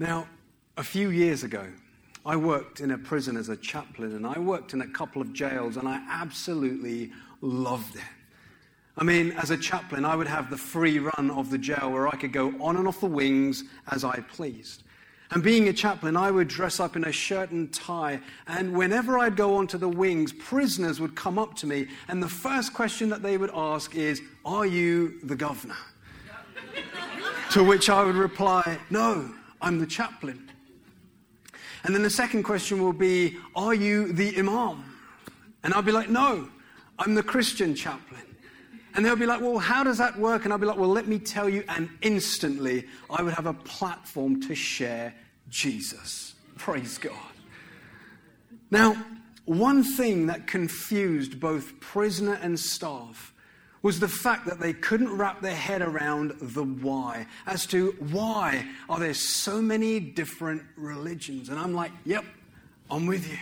Now, 0.00 0.26
a 0.78 0.82
few 0.82 1.10
years 1.10 1.44
ago, 1.44 1.66
I 2.24 2.34
worked 2.34 2.80
in 2.80 2.92
a 2.92 2.96
prison 2.96 3.36
as 3.36 3.50
a 3.50 3.56
chaplain, 3.56 4.16
and 4.16 4.26
I 4.26 4.38
worked 4.38 4.72
in 4.72 4.80
a 4.80 4.88
couple 4.88 5.20
of 5.20 5.34
jails, 5.34 5.76
and 5.76 5.86
I 5.86 6.02
absolutely 6.08 7.12
loved 7.42 7.96
it. 7.96 8.02
I 8.96 9.04
mean, 9.04 9.32
as 9.32 9.50
a 9.50 9.58
chaplain, 9.58 10.06
I 10.06 10.16
would 10.16 10.26
have 10.26 10.48
the 10.48 10.56
free 10.56 11.00
run 11.00 11.30
of 11.30 11.50
the 11.50 11.58
jail 11.58 11.90
where 11.90 12.08
I 12.08 12.16
could 12.16 12.32
go 12.32 12.54
on 12.62 12.78
and 12.78 12.88
off 12.88 13.00
the 13.00 13.06
wings 13.06 13.64
as 13.90 14.02
I 14.02 14.20
pleased. 14.20 14.84
And 15.32 15.42
being 15.42 15.68
a 15.68 15.72
chaplain, 15.72 16.16
I 16.16 16.30
would 16.30 16.48
dress 16.48 16.80
up 16.80 16.96
in 16.96 17.04
a 17.04 17.12
shirt 17.12 17.50
and 17.50 17.70
tie. 17.70 18.20
And 18.46 18.72
whenever 18.72 19.18
I'd 19.18 19.36
go 19.36 19.56
onto 19.56 19.76
the 19.76 19.88
wings, 19.88 20.32
prisoners 20.32 20.98
would 20.98 21.14
come 21.14 21.38
up 21.38 21.56
to 21.56 21.66
me. 21.66 21.88
And 22.08 22.22
the 22.22 22.28
first 22.28 22.72
question 22.72 23.10
that 23.10 23.22
they 23.22 23.36
would 23.36 23.50
ask 23.52 23.94
is, 23.94 24.22
Are 24.46 24.64
you 24.64 25.20
the 25.24 25.36
governor? 25.36 25.76
to 27.50 27.62
which 27.62 27.90
I 27.90 28.02
would 28.02 28.16
reply, 28.16 28.78
No, 28.88 29.30
I'm 29.60 29.78
the 29.78 29.86
chaplain. 29.86 30.50
And 31.84 31.94
then 31.94 32.02
the 32.02 32.10
second 32.10 32.42
question 32.42 32.82
will 32.82 32.92
be, 32.92 33.36
Are 33.54 33.74
you 33.74 34.12
the 34.12 34.36
imam? 34.38 34.84
And 35.62 35.74
I'll 35.74 35.82
be 35.82 35.92
like, 35.92 36.10
No, 36.10 36.48
I'm 36.98 37.14
the 37.14 37.22
Christian 37.22 37.74
chaplain. 37.74 38.22
And 38.94 39.04
they'll 39.04 39.16
be 39.16 39.26
like, 39.26 39.40
Well, 39.40 39.58
how 39.58 39.84
does 39.84 39.98
that 39.98 40.18
work? 40.18 40.44
And 40.44 40.52
I'll 40.52 40.58
be 40.58 40.66
like, 40.66 40.78
Well, 40.78 40.90
let 40.90 41.06
me 41.06 41.18
tell 41.18 41.48
you. 41.48 41.64
And 41.68 41.88
instantly, 42.02 42.86
I 43.08 43.22
would 43.22 43.34
have 43.34 43.46
a 43.46 43.54
platform 43.54 44.40
to 44.42 44.54
share 44.54 45.14
Jesus. 45.48 46.34
Praise 46.56 46.98
God. 46.98 47.14
Now, 48.70 48.96
one 49.46 49.82
thing 49.82 50.26
that 50.26 50.46
confused 50.46 51.40
both 51.40 51.80
prisoner 51.80 52.34
and 52.34 52.58
staff 52.58 53.32
was 53.82 53.98
the 53.98 54.08
fact 54.08 54.46
that 54.46 54.60
they 54.60 54.72
couldn't 54.72 55.16
wrap 55.16 55.40
their 55.40 55.54
head 55.56 55.80
around 55.80 56.32
the 56.40 56.64
why, 56.64 57.26
as 57.46 57.66
to 57.66 57.92
why 58.10 58.66
are 58.88 58.98
there 58.98 59.14
so 59.14 59.62
many 59.62 59.98
different 59.98 60.62
religions. 60.76 61.48
And 61.48 61.58
I'm 61.58 61.74
like, 61.74 61.92
yep, 62.04 62.24
I'm 62.90 63.06
with 63.06 63.30
you. 63.30 63.38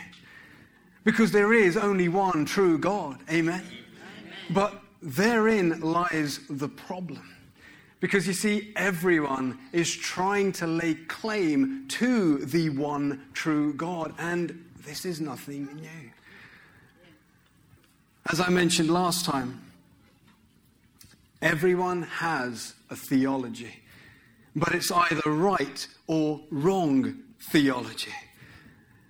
Because 1.04 1.32
there 1.32 1.52
is 1.52 1.76
only 1.76 2.08
one 2.08 2.44
true 2.44 2.78
God. 2.78 3.20
Amen. 3.30 3.62
Amen. 3.62 4.34
But 4.50 4.80
therein 5.02 5.80
lies 5.80 6.40
the 6.48 6.68
problem. 6.68 7.34
Because 8.00 8.28
you 8.28 8.32
see, 8.32 8.72
everyone 8.76 9.58
is 9.72 9.92
trying 9.92 10.52
to 10.52 10.68
lay 10.68 10.94
claim 10.94 11.86
to 11.88 12.38
the 12.38 12.70
one 12.70 13.24
true 13.32 13.72
God, 13.72 14.14
and 14.18 14.64
this 14.86 15.04
is 15.04 15.20
nothing 15.20 15.68
new. 15.74 16.10
As 18.30 18.40
I 18.40 18.50
mentioned 18.50 18.90
last 18.90 19.24
time, 19.24 19.67
everyone 21.40 22.02
has 22.02 22.74
a 22.90 22.96
theology, 22.96 23.82
but 24.56 24.74
it's 24.74 24.90
either 24.90 25.30
right 25.30 25.86
or 26.06 26.40
wrong 26.50 27.18
theology. 27.40 28.14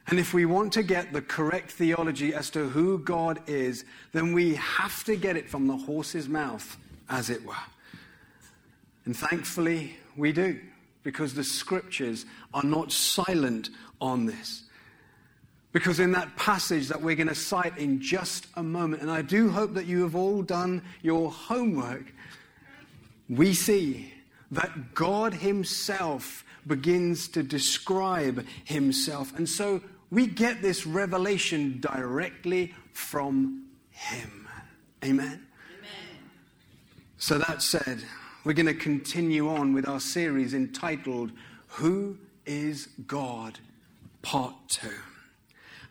And 0.08 0.18
if 0.18 0.32
we 0.32 0.46
want 0.46 0.72
to 0.72 0.82
get 0.82 1.12
the 1.12 1.20
correct 1.20 1.70
theology 1.70 2.32
as 2.32 2.48
to 2.50 2.68
who 2.68 2.98
God 2.98 3.40
is, 3.46 3.84
then 4.12 4.32
we 4.32 4.54
have 4.54 5.04
to 5.04 5.16
get 5.16 5.36
it 5.36 5.50
from 5.50 5.66
the 5.66 5.76
horse's 5.76 6.28
mouth, 6.28 6.78
as 7.10 7.28
it 7.28 7.44
were. 7.44 7.54
And 9.04 9.16
thankfully, 9.16 9.96
we 10.16 10.32
do, 10.32 10.60
because 11.02 11.34
the 11.34 11.44
scriptures 11.44 12.24
are 12.54 12.62
not 12.62 12.90
silent 12.90 13.68
on 14.00 14.24
this. 14.26 14.64
Because 15.72 16.00
in 16.00 16.12
that 16.12 16.34
passage 16.36 16.88
that 16.88 17.02
we're 17.02 17.14
going 17.14 17.28
to 17.28 17.34
cite 17.34 17.76
in 17.76 18.00
just 18.00 18.46
a 18.56 18.62
moment, 18.62 19.02
and 19.02 19.10
I 19.10 19.20
do 19.20 19.50
hope 19.50 19.74
that 19.74 19.84
you 19.84 20.02
have 20.02 20.16
all 20.16 20.42
done 20.42 20.82
your 21.02 21.30
homework, 21.30 22.14
we 23.28 23.54
see 23.54 24.12
that 24.50 24.94
God 24.94 25.34
Himself 25.34 26.44
begins 26.66 27.28
to 27.28 27.42
describe 27.42 28.46
Himself. 28.64 29.36
And 29.36 29.48
so 29.48 29.82
we 30.10 30.26
get 30.26 30.62
this 30.62 30.86
revelation 30.86 31.80
directly 31.80 32.74
from 32.92 33.66
Him. 33.90 34.48
Amen? 35.04 35.46
Amen. 35.78 35.88
So 37.18 37.38
that 37.38 37.62
said, 37.62 38.02
we're 38.44 38.54
going 38.54 38.66
to 38.66 38.74
continue 38.74 39.48
on 39.48 39.72
with 39.72 39.88
our 39.88 40.00
series 40.00 40.54
entitled, 40.54 41.32
Who 41.68 42.16
is 42.46 42.88
God? 43.06 43.58
Part 44.22 44.54
2. 44.68 44.88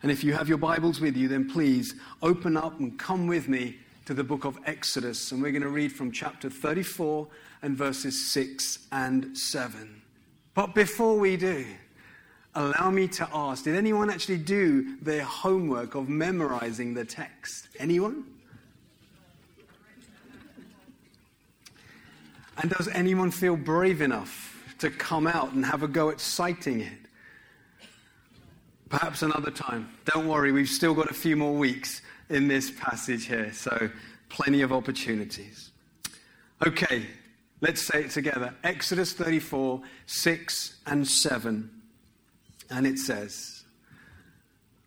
And 0.02 0.12
if 0.12 0.22
you 0.22 0.32
have 0.32 0.48
your 0.48 0.58
Bibles 0.58 1.00
with 1.00 1.16
you, 1.16 1.28
then 1.28 1.48
please 1.48 1.94
open 2.22 2.56
up 2.56 2.78
and 2.78 2.98
come 2.98 3.26
with 3.26 3.48
me 3.48 3.78
to 4.08 4.14
the 4.14 4.24
book 4.24 4.46
of 4.46 4.58
Exodus. 4.64 5.32
And 5.32 5.42
we're 5.42 5.50
going 5.50 5.60
to 5.60 5.68
read 5.68 5.92
from 5.92 6.10
chapter 6.10 6.48
34 6.48 7.28
and 7.60 7.76
verses 7.76 8.30
6 8.30 8.86
and 8.90 9.36
7. 9.36 10.00
But 10.54 10.74
before 10.74 11.18
we 11.18 11.36
do, 11.36 11.66
allow 12.54 12.90
me 12.90 13.06
to 13.08 13.28
ask 13.34 13.64
did 13.64 13.74
anyone 13.76 14.08
actually 14.08 14.38
do 14.38 14.96
their 15.02 15.24
homework 15.24 15.94
of 15.94 16.08
memorizing 16.08 16.94
the 16.94 17.04
text? 17.04 17.68
Anyone? 17.78 18.24
And 22.56 22.70
does 22.70 22.88
anyone 22.88 23.30
feel 23.30 23.56
brave 23.56 24.00
enough 24.00 24.74
to 24.78 24.88
come 24.88 25.26
out 25.26 25.52
and 25.52 25.66
have 25.66 25.82
a 25.82 25.88
go 25.88 26.08
at 26.08 26.18
citing 26.18 26.80
it? 26.80 26.98
Perhaps 28.88 29.20
another 29.20 29.50
time. 29.50 29.86
Don't 30.06 30.26
worry, 30.26 30.50
we've 30.50 30.66
still 30.66 30.94
got 30.94 31.10
a 31.10 31.14
few 31.14 31.36
more 31.36 31.52
weeks 31.52 32.00
in 32.30 32.48
this 32.48 32.70
passage 32.70 33.26
here, 33.26 33.52
so 33.52 33.90
plenty 34.28 34.62
of 34.62 34.72
opportunities. 34.72 35.70
Okay, 36.66 37.06
let's 37.60 37.82
say 37.82 38.04
it 38.04 38.10
together. 38.10 38.54
Exodus 38.64 39.12
34, 39.12 39.80
6 40.06 40.76
and 40.86 41.06
7. 41.06 41.70
And 42.70 42.86
it 42.86 42.98
says, 42.98 43.64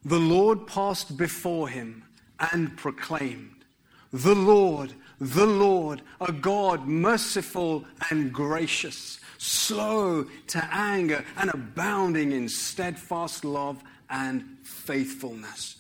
The 0.06 0.19
Lord 0.19 0.68
passed 0.68 1.18
before 1.18 1.69
him 1.69 2.03
and 2.52 2.78
proclaimed, 2.78 3.66
The 4.12 4.35
Lord, 4.35 4.94
the 5.19 5.46
Lord, 5.46 6.02
a 6.19 6.31
God 6.31 6.88
merciful 6.88 7.85
and 8.09 8.31
gracious, 8.31 9.19
slow 9.38 10.25
to 10.47 10.69
anger 10.72 11.25
and 11.38 11.50
abounding 11.52 12.31
in 12.31 12.50
steadfast 12.50 13.46
love 13.46 13.81
and 14.09 14.58
faithfulness 14.63 15.78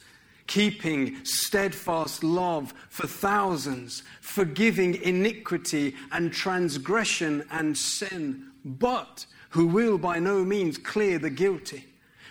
keeping 0.51 1.23
steadfast 1.23 2.25
love 2.25 2.73
for 2.89 3.07
thousands, 3.07 4.03
forgiving 4.19 5.01
iniquity 5.01 5.95
and 6.11 6.33
transgression 6.33 7.41
and 7.51 7.77
sin, 7.77 8.51
but 8.65 9.25
who 9.51 9.65
will 9.65 9.97
by 9.97 10.19
no 10.19 10.43
means 10.43 10.77
clear 10.77 11.17
the 11.17 11.29
guilty 11.29 11.85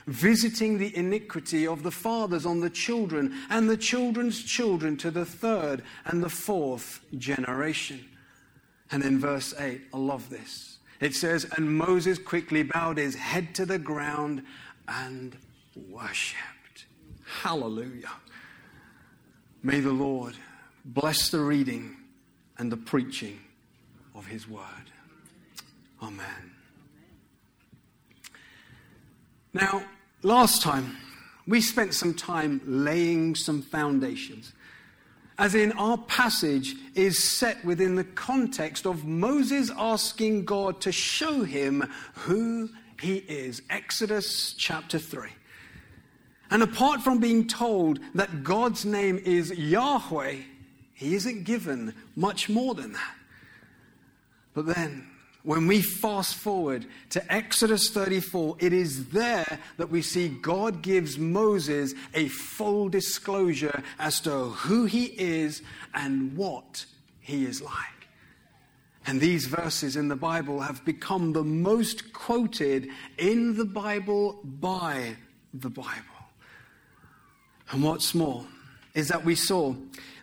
visiting 0.07 0.77
the 0.77 0.95
iniquity 0.97 1.67
of 1.67 1.83
the 1.83 1.91
fathers 1.91 2.45
on 2.45 2.61
the 2.61 2.71
children 2.71 3.33
and 3.49 3.71
the 3.71 3.77
children's 3.77 4.43
children 4.43 4.97
to 4.97 5.11
the 5.11 5.25
third 5.25 5.83
and 6.07 6.23
the 6.23 6.29
fourth 6.29 7.01
generation. 7.17 8.05
And 8.91 9.05
in 9.05 9.21
verse 9.21 9.55
8, 9.57 9.81
I 9.95 9.97
love 9.97 10.29
this. 10.29 10.79
It 11.01 11.15
says, 11.15 11.47
And 11.57 11.77
Moses 11.77 12.19
quickly 12.19 12.65
bowed 12.65 12.99
his 12.99 13.15
head 13.15 13.55
to 13.55 13.65
the 13.65 13.79
ground 13.79 14.43
and 14.89 15.37
worshipped. 15.89 16.60
Hallelujah. 17.43 18.11
May 19.63 19.81
the 19.81 19.93
Lord 19.93 20.35
bless 20.85 21.31
the 21.31 21.41
reading 21.41 21.97
and 22.59 22.71
the 22.73 22.77
preaching 22.77 23.39
of 24.15 24.27
his 24.27 24.49
word. 24.49 24.65
Amen. 26.03 26.51
Now, 29.55 29.85
last 30.23 30.61
time, 30.61 30.97
we 31.47 31.61
spent 31.61 31.95
some 31.95 32.15
time 32.15 32.61
laying 32.65 33.35
some 33.35 33.63
foundations. 33.63 34.53
As 35.39 35.55
in, 35.55 35.73
our 35.73 35.99
passage 35.99 36.75
is 36.95 37.19
set 37.19 37.65
within 37.65 37.95
the 37.95 38.05
context 38.05 38.87
of 38.87 39.05
Moses 39.07 39.71
asking 39.79 40.45
God 40.45 40.81
to 40.83 40.93
show 40.93 41.43
him 41.43 41.89
who 42.15 42.69
he 43.01 43.17
is. 43.17 43.63
Exodus 43.71 44.53
chapter 44.53 44.99
3. 44.99 45.31
And 46.51 46.63
apart 46.63 47.03
from 47.03 47.19
being 47.19 47.47
told 47.47 48.01
that 48.15 48.43
God's 48.43 48.85
name 48.85 49.19
is 49.25 49.51
Yahweh, 49.51 50.37
he 50.95 51.15
isn't 51.15 51.45
given 51.45 51.95
much 52.17 52.49
more 52.49 52.75
than 52.75 52.93
that. 52.93 53.15
But 54.53 54.67
then 54.67 55.07
when 55.43 55.67
we 55.67 55.81
fast 55.81 56.35
forward 56.35 56.85
to 57.11 57.33
Exodus 57.33 57.89
34, 57.91 58.57
it 58.59 58.73
is 58.73 59.09
there 59.11 59.59
that 59.79 59.91
we 59.91 60.03
see 60.03 60.29
God 60.29 60.83
gives 60.83 61.19
Moses 61.19 61.95
a 62.13 62.29
full 62.29 62.89
disclosure 62.89 63.83
as 63.99 64.21
to 64.23 64.31
who 64.31 64.85
he 64.85 65.05
is 65.05 65.63
and 65.95 66.37
what 66.37 66.85
he 67.21 67.45
is 67.45 67.63
like. 67.63 67.75
And 69.07 69.21
these 69.21 69.47
verses 69.47 69.97
in 69.97 70.09
the 70.09 70.17
Bible 70.17 70.61
have 70.61 70.85
become 70.85 71.33
the 71.33 71.45
most 71.45 72.13
quoted 72.13 72.89
in 73.17 73.57
the 73.57 73.65
Bible 73.65 74.41
by 74.45 75.17
the 75.55 75.71
Bible. 75.71 76.10
And 77.71 77.83
what's 77.83 78.15
more, 78.15 78.45
is 78.95 79.09
that 79.09 79.25
we 79.25 79.35
saw 79.35 79.75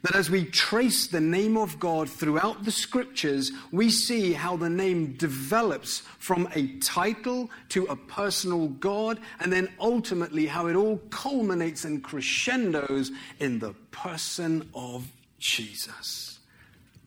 that 0.01 0.15
as 0.15 0.29
we 0.29 0.45
trace 0.45 1.07
the 1.07 1.21
name 1.21 1.57
of 1.57 1.79
God 1.79 2.09
throughout 2.09 2.65
the 2.65 2.71
scriptures, 2.71 3.51
we 3.71 3.89
see 3.89 4.33
how 4.33 4.57
the 4.57 4.69
name 4.69 5.13
develops 5.13 5.99
from 6.19 6.47
a 6.53 6.67
title 6.79 7.49
to 7.69 7.85
a 7.85 7.95
personal 7.95 8.67
God, 8.67 9.19
and 9.39 9.51
then 9.51 9.69
ultimately 9.79 10.45
how 10.45 10.67
it 10.67 10.75
all 10.75 10.97
culminates 11.09 11.85
and 11.85 12.03
crescendos 12.03 13.11
in 13.39 13.59
the 13.59 13.73
person 13.91 14.69
of 14.75 15.09
Jesus. 15.39 16.39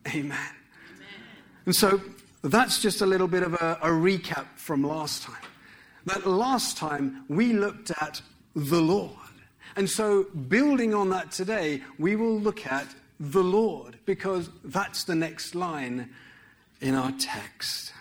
Amen. 0.08 0.24
Amen. 0.24 0.38
And 1.66 1.76
so 1.76 2.00
that's 2.42 2.80
just 2.80 3.02
a 3.02 3.06
little 3.06 3.28
bit 3.28 3.42
of 3.42 3.54
a, 3.54 3.78
a 3.82 3.88
recap 3.88 4.46
from 4.56 4.82
last 4.82 5.22
time. 5.22 5.42
That 6.06 6.26
last 6.26 6.78
time 6.78 7.24
we 7.28 7.52
looked 7.52 7.90
at 8.00 8.22
the 8.56 8.80
Lord. 8.80 9.12
And 9.76 9.88
so, 9.88 10.24
building 10.24 10.94
on 10.94 11.10
that 11.10 11.30
today, 11.30 11.82
we 11.98 12.16
will 12.16 12.38
look 12.38 12.66
at 12.66 12.86
the 13.18 13.42
Lord, 13.42 13.98
because 14.06 14.48
that's 14.64 15.04
the 15.04 15.14
next 15.14 15.54
line 15.54 16.10
in 16.80 16.94
our 16.94 17.12
text. 17.12 17.92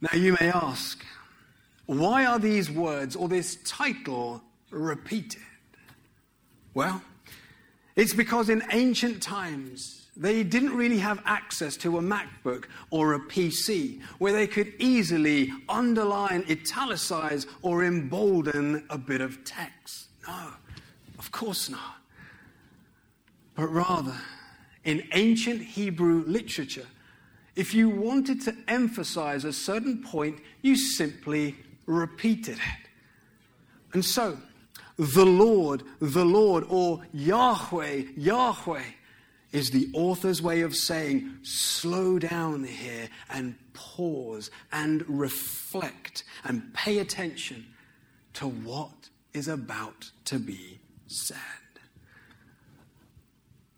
Now, 0.00 0.16
you 0.16 0.36
may 0.40 0.50
ask, 0.50 1.04
why 1.86 2.24
are 2.24 2.38
these 2.38 2.70
words 2.70 3.16
or 3.16 3.28
this 3.28 3.56
title 3.64 4.42
repeated? 4.70 5.42
Well, 6.72 7.02
it's 7.96 8.14
because 8.14 8.48
in 8.48 8.62
ancient 8.70 9.20
times, 9.20 9.97
they 10.18 10.42
didn't 10.42 10.76
really 10.76 10.98
have 10.98 11.22
access 11.24 11.76
to 11.76 11.96
a 11.96 12.02
MacBook 12.02 12.64
or 12.90 13.14
a 13.14 13.20
PC 13.20 14.02
where 14.18 14.32
they 14.32 14.48
could 14.48 14.72
easily 14.80 15.52
underline, 15.68 16.44
italicize, 16.50 17.46
or 17.62 17.84
embolden 17.84 18.84
a 18.90 18.98
bit 18.98 19.20
of 19.20 19.44
text. 19.44 20.08
No, 20.26 20.50
of 21.20 21.30
course 21.30 21.70
not. 21.70 21.98
But 23.54 23.68
rather, 23.68 24.16
in 24.84 25.06
ancient 25.12 25.62
Hebrew 25.62 26.24
literature, 26.26 26.86
if 27.54 27.72
you 27.72 27.88
wanted 27.88 28.40
to 28.42 28.56
emphasize 28.66 29.44
a 29.44 29.52
certain 29.52 30.02
point, 30.02 30.40
you 30.62 30.76
simply 30.76 31.54
repeated 31.86 32.56
it. 32.56 32.88
And 33.92 34.04
so, 34.04 34.36
the 34.96 35.24
Lord, 35.24 35.84
the 36.00 36.24
Lord, 36.24 36.64
or 36.68 37.02
Yahweh, 37.12 38.02
Yahweh, 38.16 38.82
is 39.52 39.70
the 39.70 39.88
author's 39.94 40.42
way 40.42 40.60
of 40.60 40.76
saying, 40.76 41.38
slow 41.42 42.18
down 42.18 42.64
here 42.64 43.08
and 43.30 43.56
pause 43.72 44.50
and 44.72 45.04
reflect 45.08 46.24
and 46.44 46.74
pay 46.74 46.98
attention 46.98 47.66
to 48.34 48.46
what 48.46 49.08
is 49.32 49.48
about 49.48 50.10
to 50.26 50.38
be 50.38 50.78
said. 51.06 51.38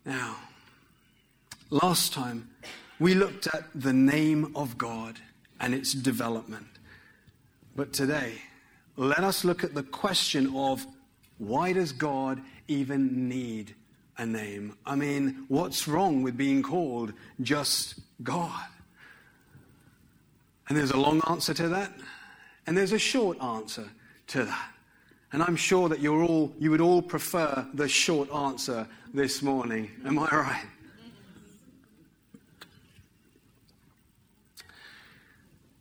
Now, 0.05 0.35
last 1.69 2.13
time 2.13 2.49
we 2.99 3.13
looked 3.13 3.47
at 3.47 3.63
the 3.73 3.93
name 3.93 4.51
of 4.55 4.77
God 4.77 5.19
and 5.59 5.73
its 5.73 5.93
development. 5.93 6.67
But 7.75 7.93
today, 7.93 8.33
let 8.97 9.23
us 9.23 9.45
look 9.45 9.63
at 9.63 9.73
the 9.73 9.83
question 9.83 10.53
of 10.55 10.85
why 11.37 11.71
does 11.73 11.93
God 11.93 12.41
even 12.67 13.29
need 13.29 13.75
a 14.17 14.25
name. 14.25 14.75
I 14.85 14.95
mean, 14.95 15.45
what's 15.47 15.87
wrong 15.87 16.23
with 16.23 16.37
being 16.37 16.61
called 16.63 17.13
just 17.41 17.99
God? 18.23 18.67
And 20.67 20.77
there's 20.77 20.91
a 20.91 20.97
long 20.97 21.21
answer 21.29 21.53
to 21.53 21.69
that, 21.69 21.91
and 22.65 22.77
there's 22.77 22.93
a 22.93 22.99
short 22.99 23.41
answer 23.41 23.89
to 24.27 24.45
that. 24.45 24.71
And 25.33 25.41
I'm 25.41 25.55
sure 25.55 25.89
that 25.89 25.99
you're 25.99 26.23
all, 26.23 26.53
you 26.59 26.71
would 26.71 26.81
all 26.81 27.01
prefer 27.01 27.65
the 27.73 27.87
short 27.87 28.31
answer 28.33 28.87
this 29.13 29.41
morning. 29.41 29.89
Am 30.05 30.19
I 30.19 30.27
right? 30.27 30.65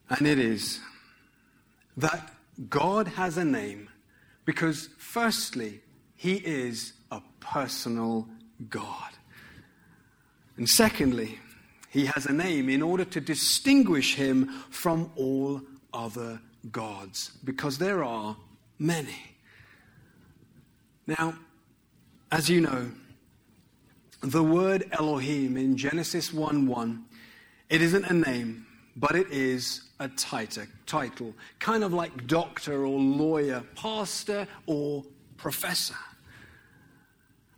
And 0.09 0.27
it 0.27 0.39
is 0.39 0.81
that 1.97 2.33
God 2.69 3.07
has 3.09 3.37
a 3.37 3.45
name 3.45 3.89
because, 4.45 4.89
firstly, 4.99 5.81
He 6.17 6.35
is 6.35 6.95
a 7.11 7.21
personal 7.41 8.29
God. 8.69 9.11
And 10.57 10.69
secondly, 10.69 11.39
he 11.89 12.07
has 12.07 12.27
a 12.27 12.33
name 12.33 12.69
in 12.69 12.83
order 12.83 13.05
to 13.05 13.21
distinguish 13.21 14.15
him 14.15 14.49
from 14.71 15.11
all 15.17 15.63
other 15.93 16.41
gods, 16.71 17.33
because 17.45 17.79
there 17.79 18.05
are 18.05 18.37
many. 18.79 19.37
Now, 21.07 21.35
as 22.31 22.49
you 22.49 22.61
know, 22.61 22.91
the 24.23 24.43
word 24.43 24.89
Elohim 24.93 25.57
in 25.57 25.77
Genesis 25.77 26.33
1 26.33 26.67
1, 26.67 27.05
it 27.71 27.83
isn't 27.83 28.05
a 28.05 28.13
name, 28.13 28.67
but 28.97 29.17
it 29.17 29.31
is 29.31 29.83
a 29.99 30.09
title, 30.09 31.35
kind 31.59 31.83
of 31.83 31.93
like 31.93 32.27
doctor 32.27 32.85
or 32.85 32.99
lawyer, 32.99 33.65
pastor 33.75 34.47
or 34.67 35.05
professor. 35.37 35.97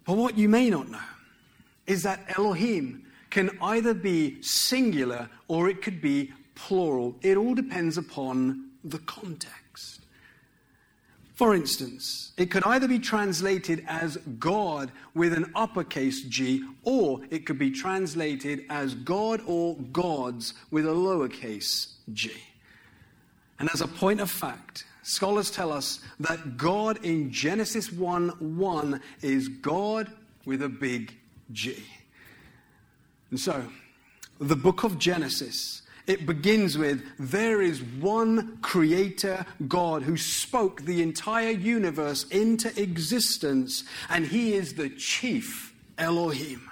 But 0.04 0.16
what 0.16 0.36
you 0.36 0.48
may 0.48 0.70
not 0.70 0.88
know 0.88 0.98
is 1.86 2.02
that 2.02 2.20
Elohim 2.36 3.04
can 3.30 3.50
either 3.60 3.94
be 3.94 4.42
singular 4.42 5.28
or 5.48 5.68
it 5.68 5.82
could 5.82 6.00
be 6.00 6.32
plural. 6.54 7.16
It 7.22 7.36
all 7.36 7.54
depends 7.54 7.96
upon 7.96 8.70
the 8.84 8.98
context. 8.98 10.00
For 11.34 11.54
instance, 11.54 12.32
it 12.36 12.50
could 12.50 12.64
either 12.64 12.86
be 12.86 12.98
translated 12.98 13.84
as 13.88 14.16
God 14.38 14.92
with 15.14 15.32
an 15.32 15.50
uppercase 15.54 16.22
G, 16.22 16.62
or 16.84 17.20
it 17.30 17.46
could 17.46 17.58
be 17.58 17.70
translated 17.70 18.64
as 18.68 18.94
God 18.94 19.40
or 19.46 19.76
gods 19.92 20.54
with 20.70 20.86
a 20.86 20.90
lowercase 20.90 21.94
g. 22.12 22.30
And 23.58 23.70
as 23.72 23.80
a 23.80 23.88
point 23.88 24.20
of 24.20 24.30
fact, 24.30 24.84
Scholars 25.02 25.50
tell 25.50 25.72
us 25.72 26.00
that 26.20 26.56
God 26.56 27.04
in 27.04 27.30
Genesis 27.32 27.92
1 27.92 28.56
1 28.56 29.00
is 29.20 29.48
God 29.48 30.10
with 30.44 30.62
a 30.62 30.68
big 30.68 31.16
G. 31.50 31.82
And 33.30 33.40
so, 33.40 33.64
the 34.40 34.56
book 34.56 34.84
of 34.84 34.98
Genesis, 34.98 35.82
it 36.06 36.26
begins 36.26 36.78
with 36.78 37.02
there 37.18 37.62
is 37.62 37.82
one 37.82 38.58
creator 38.62 39.44
God 39.66 40.02
who 40.02 40.16
spoke 40.16 40.82
the 40.82 41.02
entire 41.02 41.50
universe 41.50 42.24
into 42.28 42.68
existence, 42.80 43.84
and 44.08 44.26
he 44.26 44.54
is 44.54 44.74
the 44.74 44.90
chief 44.90 45.74
Elohim. 45.98 46.68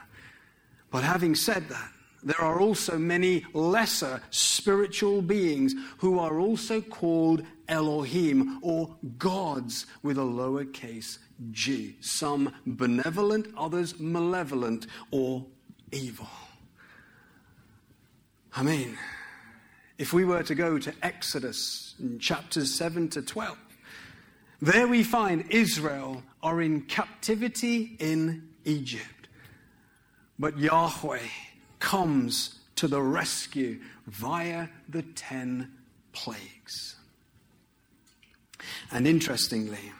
But 0.90 1.04
having 1.04 1.34
said 1.34 1.68
that, 1.68 1.90
there 2.22 2.40
are 2.40 2.60
also 2.60 2.98
many 2.98 3.46
lesser 3.54 4.20
spiritual 4.30 5.22
beings 5.22 5.74
who 5.98 6.18
are 6.18 6.38
also 6.38 6.80
called 6.80 7.44
Elohim 7.70 8.58
or 8.62 8.94
gods 9.16 9.86
with 10.02 10.18
a 10.18 10.22
lowercase 10.22 11.18
g. 11.52 11.96
Some 12.00 12.52
benevolent, 12.66 13.46
others 13.56 13.98
malevolent 13.98 14.86
or 15.10 15.46
evil. 15.92 16.28
I 18.54 18.62
mean, 18.62 18.98
if 19.96 20.12
we 20.12 20.24
were 20.24 20.42
to 20.42 20.54
go 20.54 20.78
to 20.78 20.92
Exodus 21.02 21.94
chapters 22.18 22.74
7 22.74 23.08
to 23.10 23.22
12, 23.22 23.56
there 24.60 24.86
we 24.86 25.02
find 25.02 25.44
Israel 25.50 26.22
are 26.42 26.60
in 26.60 26.82
captivity 26.82 27.96
in 27.98 28.48
Egypt. 28.64 29.28
But 30.38 30.58
Yahweh 30.58 31.28
comes 31.78 32.58
to 32.76 32.88
the 32.88 33.00
rescue 33.00 33.80
via 34.06 34.68
the 34.88 35.02
ten 35.02 35.70
plagues. 36.12 36.96
And 38.92 39.06
interestingly, 39.06 39.92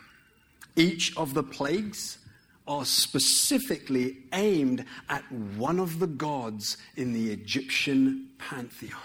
each 0.77 1.17
of 1.17 1.35
the 1.35 1.43
plagues 1.43 2.19
are 2.67 2.85
specifically 2.85 4.19
aimed 4.33 4.85
at 5.09 5.23
one 5.57 5.79
of 5.79 5.99
the 5.99 6.07
gods 6.07 6.77
in 6.97 7.13
the 7.13 7.33
Egyptian 7.33 8.29
pantheon. 8.39 9.01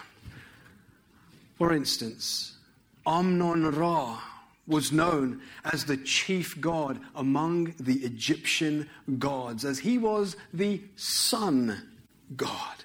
For 1.58 1.74
instance, 1.74 2.58
Amun 3.06 3.72
Ra 3.72 4.20
was 4.68 4.92
known 4.92 5.42
as 5.63 5.86
the 5.86 5.98
chief 5.98 6.60
god 6.60 7.00
among 7.15 7.74
the 7.80 7.98
Egyptian 8.00 8.89
gods, 9.20 9.63
as 9.63 9.80
he 9.80 9.98
was 9.98 10.36
the 10.54 10.82
sun 10.96 11.89
God. 12.36 12.84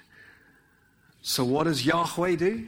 So, 1.21 1.43
what 1.43 1.63
does 1.65 1.85
Yahweh 1.85 2.35
do? 2.35 2.67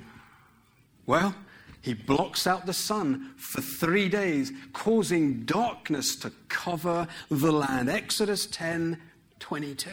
Well, 1.06 1.36
he 1.84 1.94
blocks 1.94 2.48
out 2.48 2.66
the 2.66 2.74
sun 2.74 3.34
for 3.36 3.60
three 3.60 4.08
days, 4.08 4.54
causing 4.72 5.44
darkness 5.44 6.16
to 6.16 6.32
cover 6.48 7.08
the 7.30 7.52
land. 7.52 7.90
Exodus 7.90 8.48
10 8.48 9.00
22. 9.40 9.90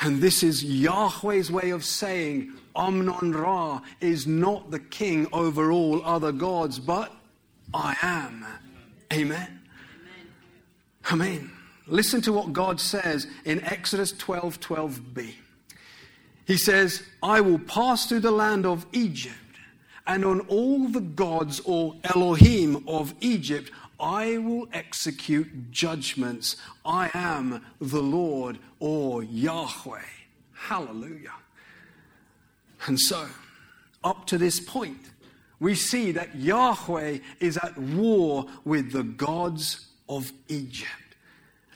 And 0.00 0.20
this 0.20 0.42
is 0.42 0.62
Yahweh's 0.62 1.50
way 1.50 1.70
of 1.70 1.82
saying 1.82 2.52
Amun 2.76 3.32
Ra 3.32 3.80
is 4.02 4.26
not 4.26 4.70
the 4.70 4.78
king 4.78 5.26
over 5.32 5.72
all 5.72 6.04
other 6.04 6.30
gods, 6.30 6.78
but 6.78 7.10
I 7.72 7.96
am. 8.02 8.44
Amen. 9.10 9.32
Amen. 9.32 9.60
I 11.10 11.14
mean, 11.14 11.50
listen 11.86 12.20
to 12.20 12.34
what 12.34 12.52
God 12.52 12.78
says 12.80 13.26
in 13.46 13.64
Exodus 13.64 14.12
12 14.12 14.60
12b. 14.60 15.32
He 16.46 16.58
says, 16.58 17.02
I 17.22 17.40
will 17.40 17.58
pass 17.58 18.06
through 18.06 18.20
the 18.20 18.30
land 18.30 18.66
of 18.66 18.84
Egypt, 18.92 19.34
and 20.08 20.24
on 20.24 20.40
all 20.48 20.88
the 20.88 21.00
gods 21.00 21.60
or 21.64 21.94
Elohim 22.02 22.82
of 22.88 23.14
Egypt 23.20 23.70
I 24.00 24.38
will 24.38 24.68
execute 24.72 25.72
judgments. 25.72 26.56
I 26.84 27.10
am 27.14 27.64
the 27.80 28.00
Lord 28.02 28.58
or 28.78 29.24
Yahweh. 29.24 30.00
Hallelujah. 30.54 31.34
And 32.86 32.98
so, 32.98 33.26
up 34.04 34.26
to 34.26 34.38
this 34.38 34.60
point, 34.60 35.00
we 35.58 35.74
see 35.74 36.12
that 36.12 36.36
Yahweh 36.36 37.18
is 37.40 37.56
at 37.56 37.76
war 37.76 38.46
with 38.64 38.92
the 38.92 39.02
gods 39.02 39.88
of 40.08 40.32
Egypt. 40.46 40.92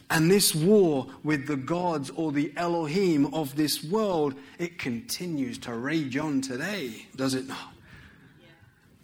And 0.09 0.31
this 0.31 0.55
war 0.55 1.09
with 1.25 1.47
the 1.47 1.57
gods 1.57 2.11
or 2.11 2.31
the 2.31 2.53
Elohim 2.57 3.35
of 3.35 3.57
this 3.57 3.83
world, 3.83 4.35
it 4.59 4.79
continues 4.79 5.59
to 5.59 5.75
rage 5.75 6.17
on 6.17 6.41
today, 6.41 7.07
does 7.17 7.35
it 7.35 7.49
not? 7.49 7.72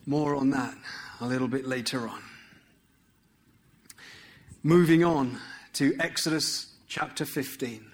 More 0.08 0.34
on 0.36 0.48
that 0.50 0.74
a 1.20 1.26
little 1.26 1.48
bit 1.48 1.66
later 1.66 2.08
on. 2.08 2.22
Moving 4.62 5.04
on 5.04 5.38
to 5.74 5.94
Exodus 6.00 6.72
chapter 6.88 7.26
15. 7.26 7.84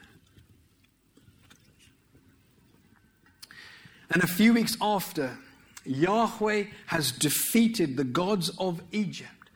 And 4.10 4.22
a 4.22 4.28
few 4.28 4.54
weeks 4.54 4.76
after, 4.80 5.36
Yahweh 5.84 6.66
has 6.86 7.10
defeated 7.10 7.96
the 7.96 8.04
gods 8.04 8.48
of 8.60 8.80
Egypt. 8.92 9.50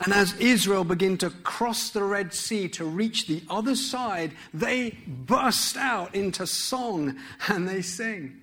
And 0.00 0.12
as 0.12 0.34
Israel 0.40 0.82
begin 0.82 1.16
to 1.18 1.30
cross 1.30 1.90
the 1.90 2.02
Red 2.02 2.34
Sea 2.34 2.66
to 2.70 2.84
reach 2.84 3.28
the 3.28 3.44
other 3.48 3.76
side, 3.76 4.32
they 4.52 4.98
burst 5.06 5.76
out 5.76 6.12
into 6.12 6.44
song 6.44 7.16
and 7.46 7.68
they 7.68 7.82
sing. 7.82 8.40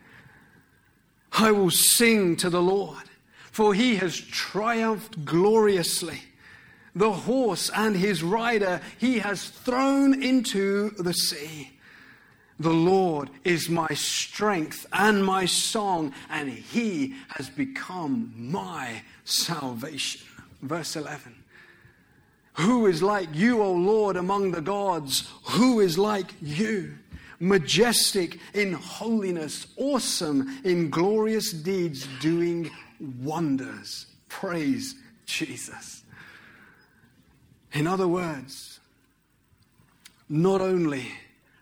I 1.34 1.52
will 1.52 1.70
sing 1.70 2.38
to 2.38 2.50
the 2.50 2.62
Lord, 2.62 3.11
for 3.62 3.76
he 3.76 3.98
has 3.98 4.20
triumphed 4.20 5.24
gloriously. 5.24 6.20
The 6.96 7.12
horse 7.12 7.70
and 7.70 7.96
his 7.96 8.24
rider 8.24 8.82
he 8.98 9.20
has 9.20 9.50
thrown 9.50 10.24
into 10.24 10.90
the 10.98 11.14
sea. 11.14 11.70
The 12.60 12.72
Lord 12.72 13.30
is 13.44 13.70
my 13.70 13.90
strength 13.90 14.88
and 14.92 15.24
my 15.24 15.46
song, 15.46 16.12
and 16.32 16.50
he 16.50 17.14
has 17.28 17.52
become 17.52 18.34
my 18.36 19.04
salvation. 19.26 20.26
Verse 20.64 20.96
11. 20.96 21.36
Who 22.54 22.88
is 22.88 23.04
like 23.04 23.30
you, 23.32 23.62
O 23.62 23.74
Lord, 23.74 24.16
among 24.16 24.54
the 24.54 24.62
gods? 24.62 25.30
Who 25.52 25.82
is 25.82 26.00
like 26.00 26.34
you? 26.42 26.96
Majestic 27.40 28.40
in 28.56 28.74
holiness, 28.74 29.68
awesome 29.78 30.60
in 30.64 30.90
glorious 30.90 31.52
deeds, 31.52 32.08
doing 32.20 32.72
wonders. 33.02 34.06
Praise 34.30 34.96
Jesus. 35.26 36.04
In 37.74 37.88
other 37.88 38.08
words, 38.08 38.80
not 40.30 40.62
only 40.62 41.12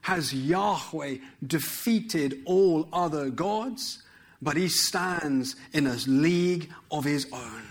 has 0.02 0.34
Yahweh 0.34 1.18
defeated 1.46 2.42
all 2.46 2.88
other 2.92 3.30
gods, 3.30 4.04
but 4.42 4.58
he 4.58 4.68
stands 4.68 5.56
in 5.74 5.86
a 5.86 5.98
league 6.08 6.72
of 6.92 7.04
his 7.04 7.28
own. 7.32 7.64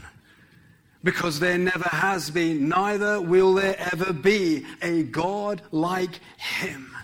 Because 1.02 1.40
there 1.40 1.58
never 1.58 1.88
has 1.88 2.30
been, 2.30 2.68
neither 2.68 3.20
will 3.20 3.54
there 3.54 3.76
ever 3.92 4.12
be, 4.12 4.66
a 4.82 5.04
God 5.04 5.62
like 5.70 6.20
him. 6.37 6.94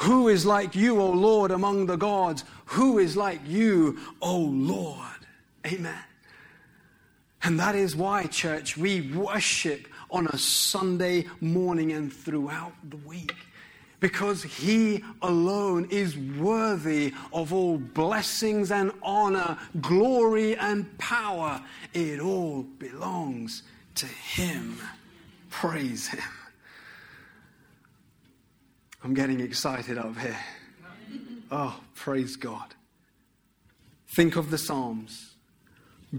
Who 0.00 0.28
is 0.28 0.44
like 0.44 0.74
you, 0.74 1.00
O 1.00 1.10
Lord, 1.10 1.50
among 1.50 1.86
the 1.86 1.96
gods? 1.96 2.44
Who 2.66 2.98
is 2.98 3.16
like 3.16 3.40
you, 3.46 3.98
O 4.20 4.36
Lord? 4.36 5.17
Amen. 5.72 5.98
And 7.42 7.60
that 7.60 7.74
is 7.74 7.94
why, 7.94 8.24
church, 8.26 8.76
we 8.76 9.12
worship 9.12 9.86
on 10.10 10.26
a 10.26 10.38
Sunday 10.38 11.26
morning 11.40 11.92
and 11.92 12.12
throughout 12.12 12.72
the 12.88 12.96
week. 12.98 13.34
Because 14.00 14.44
he 14.44 15.02
alone 15.22 15.88
is 15.90 16.16
worthy 16.16 17.12
of 17.32 17.52
all 17.52 17.78
blessings 17.78 18.70
and 18.70 18.92
honor, 19.02 19.58
glory 19.80 20.56
and 20.56 20.96
power. 20.98 21.60
It 21.94 22.20
all 22.20 22.62
belongs 22.78 23.64
to 23.96 24.06
him. 24.06 24.78
Praise 25.50 26.06
him. 26.06 26.22
I'm 29.02 29.14
getting 29.14 29.40
excited 29.40 29.98
up 29.98 30.16
here. 30.18 30.38
Oh, 31.50 31.80
praise 31.94 32.36
God. 32.36 32.74
Think 34.06 34.36
of 34.36 34.50
the 34.50 34.58
Psalms. 34.58 35.34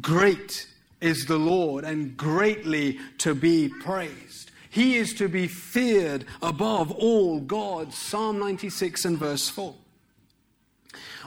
Great 0.02 0.68
is 1.02 1.26
the 1.26 1.38
Lord 1.38 1.84
and 1.84 2.16
greatly 2.16 3.00
to 3.20 3.34
be 3.34 3.70
praised. 3.70 4.52
He 4.70 4.98
is 4.98 5.14
to 5.16 5.28
be 5.28 5.48
feared 5.48 6.26
above 6.42 6.92
all 6.92 7.40
gods. 7.40 7.98
Psalm 7.98 8.38
96 8.40 9.06
and 9.06 9.18
verse 9.18 9.50
4. 9.50 9.74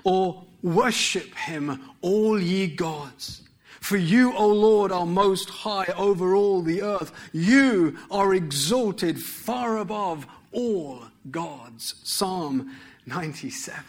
Or 0.05 0.45
worship 0.63 1.35
him, 1.35 1.91
all 2.03 2.41
ye 2.41 2.69
gods. 2.69 3.43
For 3.81 3.97
you, 3.97 4.33
O 4.37 4.47
Lord, 4.47 4.93
are 4.93 5.07
most 5.07 5.51
high 5.51 5.93
over 5.97 6.37
all 6.37 6.63
the 6.63 6.83
earth. 6.83 7.13
You 7.33 7.97
are 8.13 8.33
exalted 8.33 9.21
far 9.21 9.79
above 9.79 10.25
all 10.53 11.03
gods. 11.33 11.97
Psalm 12.05 12.77
97. 13.07 13.83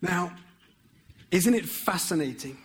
Now, 0.00 0.36
isn't 1.30 1.54
it 1.54 1.66
fascinating 1.66 2.58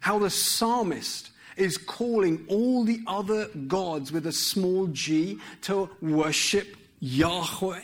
how 0.00 0.18
the 0.18 0.30
psalmist 0.30 1.30
is 1.56 1.76
calling 1.76 2.44
all 2.48 2.84
the 2.84 3.00
other 3.06 3.48
gods 3.66 4.12
with 4.12 4.26
a 4.26 4.32
small 4.32 4.86
g 4.88 5.38
to 5.62 5.88
worship 6.02 6.76
Yahweh. 7.00 7.80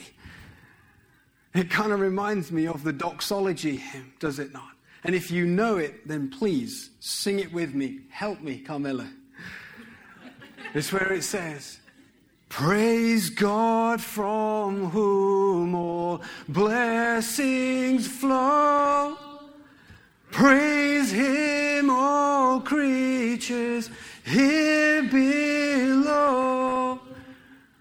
It 1.54 1.70
kind 1.70 1.92
of 1.92 2.00
reminds 2.00 2.52
me 2.52 2.66
of 2.66 2.84
the 2.84 2.92
doxology 2.92 3.76
hymn, 3.76 4.12
does 4.18 4.38
it 4.38 4.52
not? 4.52 4.70
And 5.02 5.14
if 5.14 5.30
you 5.30 5.46
know 5.46 5.78
it, 5.78 6.06
then 6.06 6.30
please 6.30 6.90
sing 7.00 7.38
it 7.38 7.52
with 7.52 7.74
me. 7.74 8.00
Help 8.10 8.40
me, 8.40 8.58
Carmelo. 8.58 9.06
it's 10.74 10.92
where 10.92 11.12
it 11.12 11.22
says, 11.22 11.78
Praise 12.48 13.30
God 13.30 14.00
from 14.00 14.90
whom 14.90 15.74
all 15.74 16.22
blessings 16.48 18.06
flow. 18.06 19.16
Praise 20.30 21.10
him, 21.10 21.90
all 21.90 22.60
creatures 22.60 23.90
here 24.24 25.02
below. 25.02 27.00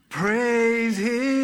Praise 0.09 0.97
him 0.97 1.38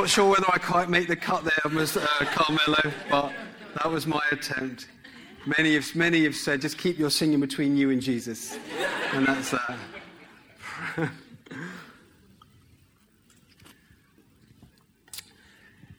Not 0.00 0.08
sure 0.08 0.30
whether 0.30 0.50
I 0.50 0.56
quite 0.56 0.88
make 0.88 1.08
the 1.08 1.16
cut 1.16 1.44
there, 1.44 1.52
Mr. 1.64 2.02
Uh, 2.02 2.24
Carmelo, 2.24 2.80
but 3.10 3.34
that 3.76 3.90
was 3.90 4.06
my 4.06 4.22
attempt. 4.32 4.88
Many 5.44 5.74
have, 5.74 5.94
many 5.94 6.24
have 6.24 6.34
said, 6.34 6.62
just 6.62 6.78
keep 6.78 6.98
your 6.98 7.10
singing 7.10 7.38
between 7.38 7.76
you 7.76 7.90
and 7.90 8.00
Jesus. 8.00 8.56
And 9.12 9.26
that's 9.26 9.50
that. 9.50 9.76
Uh, 10.96 11.08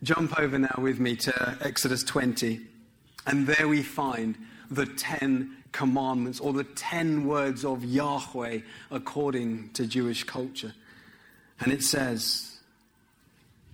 Jump 0.01 0.39
over 0.39 0.58
now 0.58 0.79
with 0.79 1.00
me 1.00 1.15
to 1.17 1.58
Exodus 1.62 2.03
20, 2.03 2.60
and 3.27 3.46
there 3.46 3.67
we 3.67 3.84
find 3.84 4.36
the 4.72 4.88
ten 4.88 5.58
commandments 5.74 6.39
or 6.39 6.53
the 6.53 6.63
ten 6.63 7.27
words 7.27 7.63
of 7.63 7.86
Yahweh 7.86 8.62
according 8.89 9.70
to 9.74 9.86
Jewish 9.86 10.24
culture. 10.24 10.74
And 11.60 11.72
it 11.72 11.84
says, 11.84 12.50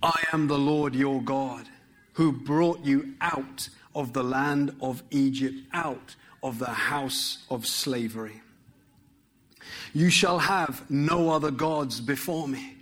I 0.02 0.22
am 0.32 0.46
the 0.46 0.58
Lord 0.58 0.94
your 0.94 1.22
God 1.22 1.68
who 2.12 2.32
brought 2.32 2.84
you 2.84 3.14
out 3.20 3.68
of 3.94 4.12
the 4.12 4.22
land 4.22 4.74
of 4.80 5.02
Egypt, 5.10 5.56
out 5.72 6.14
of 6.42 6.58
the 6.58 6.66
house 6.66 7.44
of 7.50 7.66
slavery. 7.66 8.40
You 9.92 10.10
shall 10.10 10.38
have 10.38 10.88
no 10.90 11.30
other 11.30 11.50
gods 11.50 12.00
before 12.00 12.46
me. 12.46 12.76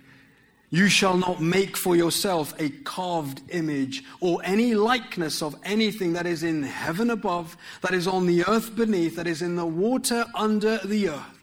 You 0.69 0.89
shall 0.89 1.17
not 1.17 1.41
make 1.41 1.77
for 1.77 1.95
yourself 1.95 2.53
a 2.59 2.69
carved 2.69 3.41
image 3.49 4.03
or 4.19 4.41
any 4.43 4.75
likeness 4.75 5.41
of 5.41 5.55
anything 5.63 6.13
that 6.13 6.27
is 6.27 6.43
in 6.43 6.61
heaven 6.61 7.09
above, 7.09 7.55
that 7.81 7.93
is 7.93 8.05
on 8.05 8.27
the 8.27 8.43
earth 8.47 8.75
beneath, 8.75 9.15
that 9.15 9.27
is 9.27 9.41
in 9.41 9.55
the 9.55 9.65
water 9.65 10.25
under 10.35 10.77
the 10.79 11.09
earth. 11.09 11.36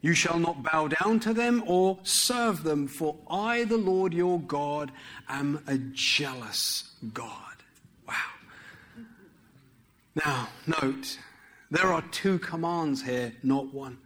You 0.00 0.14
shall 0.14 0.38
not 0.38 0.62
bow 0.62 0.88
down 0.88 1.18
to 1.20 1.34
them 1.34 1.62
or 1.66 1.98
serve 2.04 2.62
them, 2.62 2.86
for 2.86 3.16
I, 3.28 3.64
the 3.64 3.76
Lord 3.76 4.14
your 4.14 4.40
God, 4.40 4.92
am 5.28 5.62
a 5.66 5.78
jealous 5.78 6.92
God. 7.12 7.32
Wow. 8.06 8.14
Now, 10.24 10.48
note, 10.80 11.18
there 11.70 11.92
are 11.92 12.02
two 12.12 12.38
commands 12.38 13.02
here, 13.02 13.32
not 13.42 13.74
one. 13.74 13.98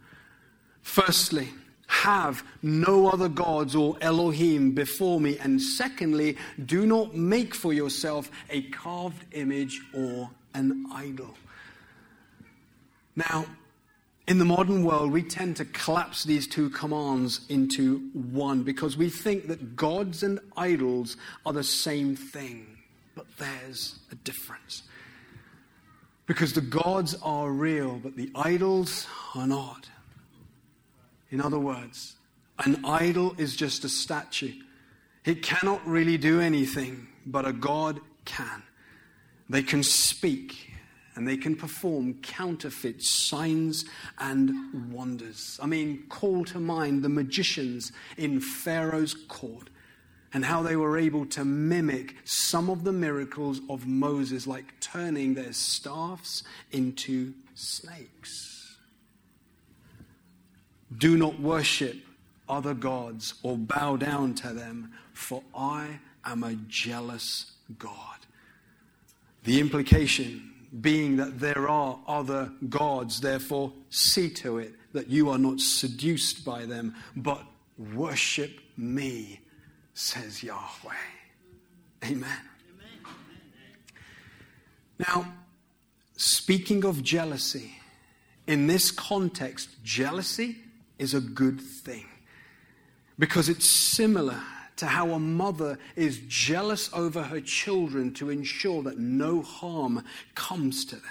Firstly, 0.81 1.49
have 1.87 2.43
no 2.63 3.07
other 3.07 3.29
gods 3.29 3.75
or 3.75 3.95
Elohim 4.01 4.71
before 4.71 5.21
me. 5.21 5.37
And 5.37 5.61
secondly, 5.61 6.37
do 6.65 6.87
not 6.87 7.15
make 7.15 7.53
for 7.53 7.71
yourself 7.71 8.31
a 8.49 8.63
carved 8.63 9.23
image 9.33 9.79
or 9.93 10.29
an 10.55 10.87
idol. 10.91 11.35
Now, 13.15 13.45
in 14.27 14.39
the 14.39 14.45
modern 14.45 14.85
world, 14.85 15.11
we 15.11 15.21
tend 15.21 15.57
to 15.57 15.65
collapse 15.65 16.23
these 16.23 16.47
two 16.47 16.69
commands 16.69 17.41
into 17.49 18.09
one 18.13 18.63
because 18.63 18.95
we 18.95 19.09
think 19.09 19.47
that 19.47 19.75
gods 19.75 20.23
and 20.23 20.39
idols 20.55 21.17
are 21.45 21.51
the 21.51 21.63
same 21.63 22.15
thing, 22.15 22.77
but 23.15 23.25
there's 23.37 23.99
a 24.11 24.15
difference. 24.15 24.83
Because 26.25 26.53
the 26.53 26.61
gods 26.61 27.15
are 27.21 27.51
real, 27.51 27.99
but 28.01 28.15
the 28.15 28.31
idols 28.33 29.07
are 29.35 29.45
not. 29.45 29.89
In 31.29 31.41
other 31.41 31.59
words, 31.59 32.15
an 32.59 32.85
idol 32.85 33.35
is 33.37 33.57
just 33.57 33.83
a 33.83 33.89
statue. 33.89 34.53
It 35.25 35.41
cannot 35.41 35.85
really 35.85 36.17
do 36.17 36.39
anything, 36.39 37.07
but 37.25 37.45
a 37.45 37.51
God 37.51 37.99
can. 38.23 38.63
They 39.49 39.63
can 39.63 39.83
speak 39.83 40.72
and 41.15 41.27
they 41.27 41.37
can 41.37 41.55
perform 41.55 42.15
counterfeit 42.15 43.03
signs 43.03 43.85
and 44.19 44.91
wonders. 44.91 45.59
I 45.61 45.67
mean, 45.67 46.05
call 46.09 46.43
to 46.45 46.59
mind 46.59 47.03
the 47.03 47.09
magicians 47.09 47.91
in 48.17 48.39
Pharaoh's 48.39 49.13
court 49.13 49.69
and 50.33 50.43
how 50.43 50.63
they 50.63 50.75
were 50.75 50.97
able 50.97 51.25
to 51.27 51.45
mimic 51.45 52.15
some 52.25 52.69
of 52.69 52.83
the 52.83 52.91
miracles 52.91 53.61
of 53.69 53.85
Moses, 53.85 54.47
like 54.47 54.79
turning 54.79 55.35
their 55.35 55.53
staffs 55.53 56.43
into 56.71 57.33
snakes. 57.53 58.77
Do 60.97 61.17
not 61.17 61.39
worship 61.39 61.97
other 62.49 62.73
gods 62.73 63.35
or 63.43 63.57
bow 63.57 63.97
down 63.97 64.33
to 64.35 64.53
them, 64.53 64.91
for 65.13 65.43
I 65.55 65.99
am 66.25 66.43
a 66.43 66.55
jealous 66.67 67.51
God. 67.77 68.17
The 69.43 69.59
implication 69.59 70.52
being 70.81 71.17
that 71.17 71.39
there 71.39 71.69
are 71.69 71.99
other 72.07 72.51
gods, 72.69 73.21
therefore, 73.21 73.71
see 73.89 74.29
to 74.29 74.57
it 74.57 74.73
that 74.93 75.07
you 75.07 75.29
are 75.29 75.37
not 75.37 75.59
seduced 75.59 76.43
by 76.43 76.65
them, 76.65 76.95
but 77.15 77.43
worship 77.93 78.59
me, 78.77 79.39
says 79.93 80.43
Yahweh. 80.43 80.93
Amen. 82.05 82.37
Now, 84.99 85.33
speaking 86.15 86.85
of 86.85 87.03
jealousy, 87.03 87.73
in 88.47 88.67
this 88.67 88.91
context, 88.91 89.69
jealousy 89.83 90.57
is 90.99 91.13
a 91.13 91.21
good 91.21 91.59
thing 91.59 92.05
because 93.17 93.49
it's 93.49 93.65
similar 93.65 94.39
to 94.77 94.85
how 94.85 95.11
a 95.11 95.19
mother 95.19 95.77
is 95.95 96.21
jealous 96.27 96.89
over 96.93 97.21
her 97.23 97.41
children 97.41 98.13
to 98.13 98.29
ensure 98.29 98.83
that 98.83 98.97
no 98.97 99.41
harm 99.41 100.03
comes 100.35 100.85
to 100.85 100.95
them. 100.95 101.03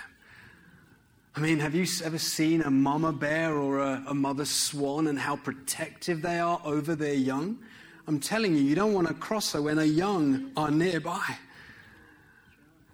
I 1.35 1.41
mean, 1.41 1.61
have 1.61 1.75
you 1.75 1.87
ever 2.05 2.19
seen 2.19 2.61
a 2.63 2.71
mama 2.71 3.13
bear 3.13 3.57
or 3.57 3.79
a, 3.79 4.05
a, 4.09 4.15
mother 4.15 4.45
swan 4.45 5.07
and 5.07 5.19
how 5.19 5.37
protective 5.37 6.21
they 6.21 6.39
are 6.39 6.61
over 6.63 6.95
their 6.95 7.15
young? 7.15 7.59
I'm 8.07 8.21
telling 8.21 8.55
you, 8.55 8.61
you 8.61 8.75
don't 8.75 8.93
want 8.93 9.09
to 9.09 9.15
cross 9.15 9.53
her 9.53 9.63
when 9.63 9.79
her 9.79 9.85
young 9.85 10.51
are 10.57 10.71
nearby. 10.71 11.39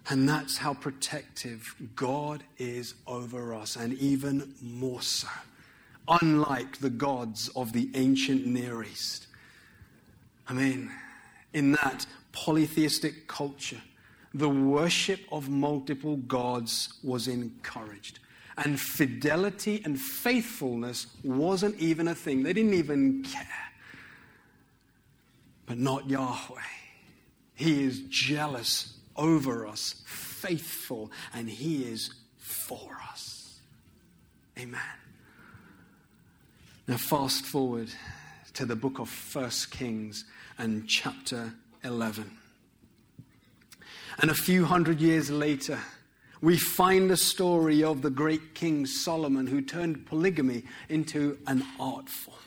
And 0.09 0.27
that's 0.27 0.57
how 0.57 0.73
protective 0.73 1.75
God 1.95 2.43
is 2.57 2.95
over 3.05 3.53
us, 3.53 3.75
and 3.75 3.93
even 3.95 4.53
more 4.61 5.01
so 5.01 5.27
unlike 6.09 6.79
the 6.79 6.89
gods 6.89 7.49
of 7.55 7.71
the 7.73 7.89
ancient 7.93 8.45
Near 8.45 8.83
East. 8.83 9.27
I 10.49 10.53
mean, 10.53 10.91
in 11.53 11.73
that 11.73 12.05
polytheistic 12.31 13.27
culture, 13.27 13.81
the 14.33 14.49
worship 14.49 15.21
of 15.31 15.49
multiple 15.49 16.17
gods 16.17 16.93
was 17.03 17.27
encouraged. 17.27 18.19
And 18.57 18.79
fidelity 18.79 19.81
and 19.85 19.99
faithfulness 19.99 21.07
wasn't 21.23 21.79
even 21.79 22.07
a 22.07 22.15
thing. 22.15 22.43
They 22.43 22.53
didn't 22.53 22.73
even 22.73 23.23
care. 23.23 23.47
But 25.65 25.77
not 25.77 26.09
Yahweh. 26.09 26.59
He 27.55 27.83
is 27.83 28.01
jealous 28.09 28.97
over 29.15 29.67
us, 29.67 30.01
faithful, 30.05 31.11
and 31.33 31.49
He 31.49 31.83
is 31.83 32.13
for 32.37 32.97
us. 33.11 33.59
Amen. 34.57 34.81
Now, 36.87 36.97
fast 36.97 37.45
forward 37.45 37.89
to 38.53 38.65
the 38.65 38.75
book 38.75 38.99
of 38.99 39.09
First 39.09 39.71
Kings 39.71 40.25
and 40.59 40.87
chapter 40.87 41.53
11. 41.83 42.29
And 44.21 44.29
a 44.29 44.35
few 44.35 44.65
hundred 44.65 44.99
years 44.99 45.31
later, 45.31 45.79
we 46.41 46.57
find 46.57 47.09
the 47.09 47.17
story 47.17 47.83
of 47.83 48.01
the 48.01 48.09
great 48.09 48.53
King 48.53 48.85
Solomon 48.85 49.47
who 49.47 49.61
turned 49.61 50.05
polygamy 50.05 50.63
into 50.89 51.37
an 51.47 51.65
art 51.79 52.09
form. 52.09 52.37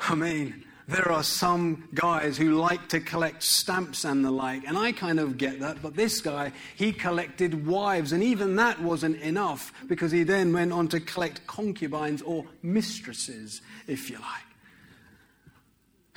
I 0.00 0.14
mean, 0.16 0.64
there 0.88 1.10
are 1.12 1.22
some 1.22 1.88
guys 1.94 2.36
who 2.36 2.56
like 2.56 2.88
to 2.88 2.98
collect 2.98 3.44
stamps 3.44 4.04
and 4.04 4.24
the 4.24 4.30
like, 4.30 4.66
and 4.66 4.76
I 4.76 4.90
kind 4.90 5.20
of 5.20 5.38
get 5.38 5.60
that, 5.60 5.80
but 5.82 5.94
this 5.94 6.20
guy, 6.20 6.52
he 6.74 6.92
collected 6.92 7.66
wives, 7.66 8.12
and 8.12 8.22
even 8.24 8.56
that 8.56 8.82
wasn't 8.82 9.20
enough 9.20 9.72
because 9.86 10.10
he 10.10 10.24
then 10.24 10.52
went 10.52 10.72
on 10.72 10.88
to 10.88 10.98
collect 10.98 11.46
concubines 11.46 12.22
or 12.22 12.44
mistresses, 12.62 13.62
if 13.86 14.10
you 14.10 14.16
like. 14.16 14.49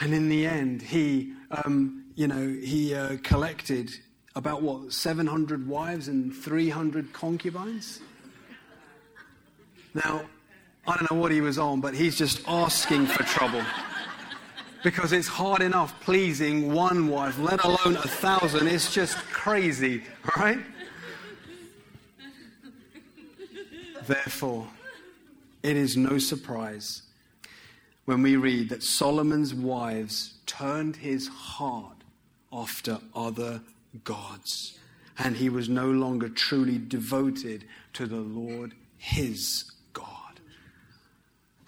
And 0.04 0.14
in 0.14 0.28
the 0.28 0.46
end, 0.46 0.82
he, 0.82 1.32
um, 1.50 2.04
you 2.16 2.28
know, 2.28 2.46
he 2.46 2.94
uh, 2.94 3.16
collected 3.24 3.90
about 4.36 4.62
what, 4.62 4.92
700 4.92 5.66
wives 5.66 6.10
and 6.10 6.36
300 6.36 7.14
concubines? 7.14 8.02
Now, 9.94 10.26
I 10.86 10.98
don't 10.98 11.10
know 11.10 11.18
what 11.18 11.32
he 11.32 11.40
was 11.40 11.58
on, 11.58 11.80
but 11.80 11.94
he's 11.94 12.18
just 12.18 12.42
asking 12.50 13.06
for 13.06 13.24
trouble 13.24 13.64
because 14.84 15.14
it's 15.14 15.30
hard 15.30 15.62
enough 15.62 15.98
pleasing 16.02 16.74
one 16.74 17.08
wife, 17.08 17.40
let 17.40 17.64
alone 17.64 17.96
a 17.96 18.06
thousand. 18.06 18.68
It's 18.68 18.94
just 18.94 19.16
crazy, 19.32 20.04
right? 20.36 20.60
Therefore, 24.06 24.68
it 25.62 25.78
is 25.78 25.96
no 25.96 26.18
surprise 26.18 27.04
when 28.06 28.22
we 28.22 28.36
read 28.36 28.70
that 28.70 28.84
Solomon's 28.84 29.54
wives 29.54 30.34
turned 30.46 30.98
his 30.98 31.28
heart 31.28 31.98
after 32.52 33.00
other 33.16 33.62
gods, 34.04 34.78
and 35.18 35.36
he 35.36 35.50
was 35.50 35.70
no 35.70 35.90
longer 35.90 36.30
truly 36.30 36.78
devoted 36.78 37.66
to 37.94 38.06
the 38.06 38.16
Lord 38.18 38.74
his 38.98 39.72
God. 39.94 40.40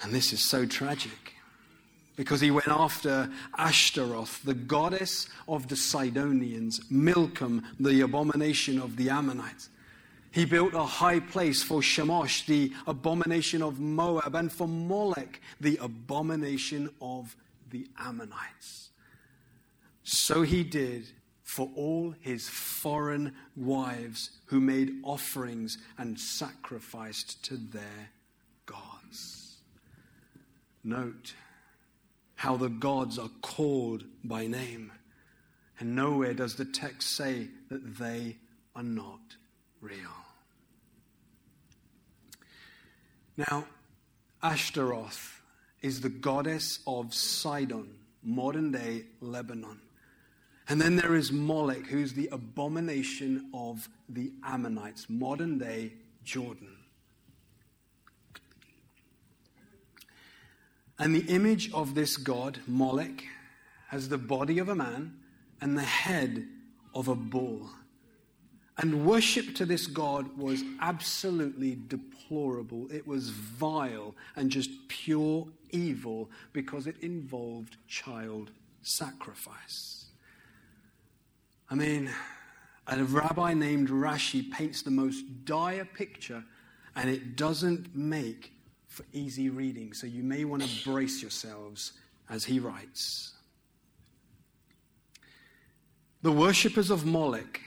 And 0.02 0.14
this 0.14 0.34
is 0.34 0.42
so 0.42 0.66
tragic 0.66 1.34
because 2.16 2.42
he 2.42 2.52
went 2.52 2.68
after 2.68 3.30
Ashtaroth, 3.58 4.42
the 4.44 4.54
goddess 4.54 5.28
of 5.48 5.68
the 5.68 5.76
Sidonians, 5.76 6.82
Milcom, 6.90 7.64
the 7.80 8.02
abomination 8.02 8.80
of 8.80 8.96
the 8.96 9.10
Ammonites. 9.10 9.70
He 10.36 10.44
built 10.44 10.74
a 10.74 10.84
high 10.84 11.22
place 11.22 11.64
for 11.64 11.80
Chemosh, 11.80 12.46
the 12.46 12.74
abomination 12.88 13.62
of 13.62 13.80
Moab, 13.80 14.36
and 14.36 14.52
for 14.52 14.68
Molech, 14.68 15.40
the 15.62 15.80
abomination 15.82 16.90
of 17.00 17.38
the 17.72 17.88
Ammonites. 17.98 18.90
So 20.04 20.42
he 20.42 20.66
did 20.66 21.06
for 21.42 21.70
all 21.78 22.14
his 22.20 22.50
foreign 22.50 23.34
wives 23.56 24.32
who 24.48 24.60
made 24.60 24.96
offerings 25.04 25.78
and 25.98 26.20
sacrificed 26.20 27.42
to 27.46 27.56
their 27.56 28.10
gods. 28.66 29.60
Note, 30.84 31.34
how 32.36 32.58
the 32.58 32.68
gods 32.68 33.18
are 33.18 33.32
called 33.42 34.04
by 34.22 34.48
name. 34.48 34.92
And 35.80 35.96
nowhere 35.96 36.34
does 36.34 36.56
the 36.56 36.66
text 36.66 37.16
say 37.16 37.48
that 37.70 37.98
they 37.98 38.36
are 38.76 38.84
not 38.84 39.22
real. 39.80 40.25
Now, 43.38 43.66
Ashtaroth 44.42 45.42
is 45.82 46.02
the 46.02 46.10
goddess 46.10 46.80
of 46.88 47.14
Sidon, 47.14 47.96
modern 48.24 48.72
day 48.72 49.04
Lebanon. 49.22 49.80
And 50.68 50.82
then 50.82 50.96
there 50.96 51.16
is 51.16 51.32
Molech, 51.32 51.86
who's 51.88 52.14
the 52.14 52.30
abomination 52.32 53.50
of 53.54 53.88
the 54.10 54.32
Ammonites, 54.44 55.10
modern 55.10 55.60
day 55.60 55.94
Jordan. 56.24 56.76
And 60.98 61.14
the 61.14 61.26
image 61.32 61.72
of 61.74 61.94
this 61.94 62.18
god, 62.18 62.60
Molech, 62.68 63.26
has 63.90 64.10
the 64.10 64.18
body 64.18 64.60
of 64.60 64.70
a 64.70 64.76
man 64.76 65.18
and 65.62 65.78
the 65.78 65.84
head 65.84 66.48
of 66.94 67.08
a 67.08 67.16
bull. 67.16 67.70
And 68.78 69.06
worship 69.06 69.56
to 69.56 69.66
this 69.66 69.88
god 69.88 70.38
was 70.38 70.62
absolutely 70.82 71.78
deplorable. 71.88 72.92
It 72.92 73.08
was 73.08 73.30
vile 73.30 74.16
and 74.36 74.50
just 74.50 74.70
pure 74.90 75.48
evil 75.72 76.30
because 76.52 76.86
it 76.86 76.98
involved 77.02 77.78
child 77.88 78.52
sacrifice. 78.82 80.06
I 81.70 81.76
mean, 81.76 82.10
a 82.88 83.04
rabbi 83.04 83.54
named 83.54 83.90
Rashi 83.90 84.52
paints 84.52 84.82
the 84.82 84.92
most 84.92 85.24
dire 85.46 85.86
picture, 85.86 86.44
and 86.96 87.10
it 87.10 87.36
doesn't 87.36 87.96
make 87.96 88.52
for 88.88 89.06
easy 89.14 89.50
reading. 89.50 89.94
So 89.94 90.06
you 90.06 90.22
may 90.22 90.46
want 90.46 90.64
to 90.64 90.90
brace 90.90 91.22
yourselves 91.22 91.94
as 92.30 92.44
he 92.44 92.60
writes. 92.60 93.32
The 96.22 96.32
worshippers 96.32 96.90
of 96.90 97.06
Moloch 97.06 97.60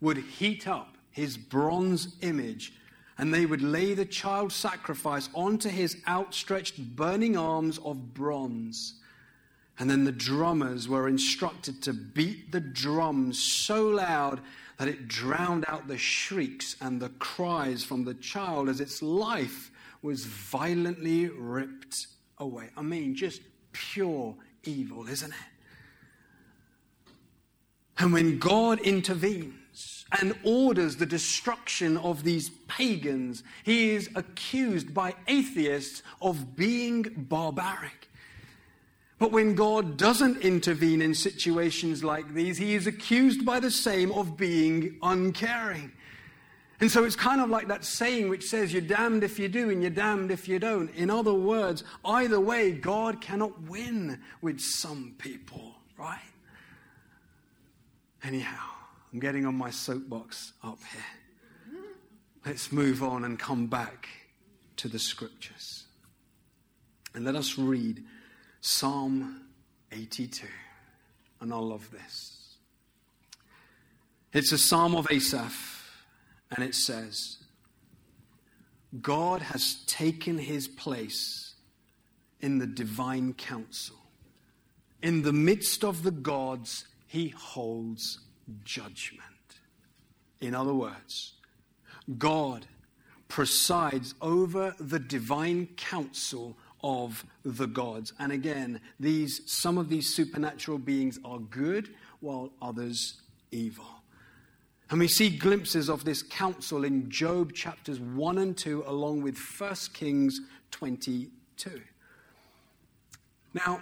would 0.00 0.18
heat 0.18 0.66
up 0.66 0.96
his 1.10 1.36
bronze 1.36 2.16
image 2.22 2.72
and 3.18 3.34
they 3.34 3.44
would 3.44 3.60
lay 3.60 3.92
the 3.92 4.06
child 4.06 4.50
sacrifice 4.50 5.28
onto 5.34 5.68
his 5.68 5.98
outstretched 6.08 6.78
burning 6.96 7.36
arms 7.36 7.78
of 7.84 8.14
bronze. 8.14 8.94
And 9.78 9.90
then 9.90 10.04
the 10.04 10.12
drummers 10.12 10.88
were 10.88 11.06
instructed 11.06 11.82
to 11.82 11.92
beat 11.92 12.50
the 12.50 12.60
drums 12.60 13.38
so 13.42 13.88
loud 13.88 14.40
that 14.78 14.88
it 14.88 15.06
drowned 15.06 15.66
out 15.68 15.86
the 15.86 15.98
shrieks 15.98 16.76
and 16.80 16.98
the 16.98 17.10
cries 17.10 17.84
from 17.84 18.04
the 18.04 18.14
child 18.14 18.70
as 18.70 18.80
its 18.80 19.02
life 19.02 19.70
was 20.00 20.24
violently 20.24 21.28
ripped 21.28 22.06
away. 22.38 22.70
I 22.74 22.80
mean, 22.80 23.14
just 23.14 23.42
pure 23.72 24.34
evil, 24.64 25.06
isn't 25.06 25.30
it? 25.30 25.36
And 27.98 28.14
when 28.14 28.38
God 28.38 28.80
intervenes, 28.80 29.59
and 30.18 30.34
orders 30.42 30.96
the 30.96 31.06
destruction 31.06 31.96
of 31.98 32.24
these 32.24 32.50
pagans. 32.68 33.42
He 33.62 33.90
is 33.90 34.08
accused 34.14 34.92
by 34.92 35.14
atheists 35.28 36.02
of 36.20 36.56
being 36.56 37.02
barbaric. 37.16 38.08
But 39.18 39.32
when 39.32 39.54
God 39.54 39.96
doesn't 39.96 40.38
intervene 40.38 41.02
in 41.02 41.14
situations 41.14 42.02
like 42.02 42.32
these, 42.32 42.56
he 42.56 42.74
is 42.74 42.86
accused 42.86 43.44
by 43.44 43.60
the 43.60 43.70
same 43.70 44.10
of 44.12 44.36
being 44.36 44.96
uncaring. 45.02 45.92
And 46.80 46.90
so 46.90 47.04
it's 47.04 47.16
kind 47.16 47.42
of 47.42 47.50
like 47.50 47.68
that 47.68 47.84
saying 47.84 48.30
which 48.30 48.44
says, 48.44 48.72
You're 48.72 48.80
damned 48.80 49.22
if 49.22 49.38
you 49.38 49.48
do 49.48 49.68
and 49.68 49.82
you're 49.82 49.90
damned 49.90 50.30
if 50.30 50.48
you 50.48 50.58
don't. 50.58 50.88
In 50.94 51.10
other 51.10 51.34
words, 51.34 51.84
either 52.04 52.40
way, 52.40 52.72
God 52.72 53.20
cannot 53.20 53.60
win 53.68 54.18
with 54.40 54.58
some 54.58 55.14
people, 55.18 55.74
right? 55.98 56.18
Anyhow. 58.24 58.79
I'm 59.12 59.18
getting 59.18 59.44
on 59.44 59.56
my 59.56 59.70
soapbox 59.70 60.52
up 60.62 60.78
here. 60.92 61.80
Let's 62.46 62.70
move 62.72 63.02
on 63.02 63.24
and 63.24 63.38
come 63.38 63.66
back 63.66 64.08
to 64.76 64.88
the 64.88 64.98
scriptures. 64.98 65.84
And 67.14 67.24
let 67.24 67.34
us 67.34 67.58
read 67.58 68.04
Psalm 68.60 69.42
82. 69.90 70.46
And 71.40 71.52
I 71.52 71.56
love 71.56 71.90
this. 71.90 72.56
It's 74.32 74.52
a 74.52 74.58
psalm 74.58 74.94
of 74.94 75.10
Asaph, 75.10 75.82
and 76.54 76.64
it 76.64 76.74
says, 76.74 77.38
God 79.00 79.42
has 79.42 79.84
taken 79.86 80.38
his 80.38 80.68
place 80.68 81.54
in 82.40 82.58
the 82.58 82.66
divine 82.66 83.34
council. 83.34 83.96
In 85.02 85.22
the 85.22 85.32
midst 85.32 85.84
of 85.84 86.04
the 86.04 86.10
gods, 86.10 86.86
he 87.06 87.28
holds 87.28 88.20
judgment. 88.64 89.24
In 90.40 90.54
other 90.54 90.74
words, 90.74 91.34
God 92.18 92.66
presides 93.28 94.14
over 94.20 94.74
the 94.78 94.98
divine 94.98 95.68
council 95.76 96.56
of 96.82 97.24
the 97.44 97.66
gods. 97.66 98.12
And 98.18 98.32
again, 98.32 98.80
these 98.98 99.42
some 99.46 99.78
of 99.78 99.88
these 99.88 100.14
supernatural 100.14 100.78
beings 100.78 101.18
are 101.24 101.38
good 101.38 101.94
while 102.20 102.50
others 102.60 103.20
evil. 103.50 103.86
And 104.90 104.98
we 104.98 105.06
see 105.06 105.30
glimpses 105.30 105.88
of 105.88 106.04
this 106.04 106.22
council 106.22 106.84
in 106.84 107.08
Job 107.10 107.52
chapters 107.52 108.00
1 108.00 108.38
and 108.38 108.56
2 108.56 108.84
along 108.86 109.22
with 109.22 109.38
1 109.38 109.74
Kings 109.94 110.40
22. 110.72 111.80
Now, 113.54 113.80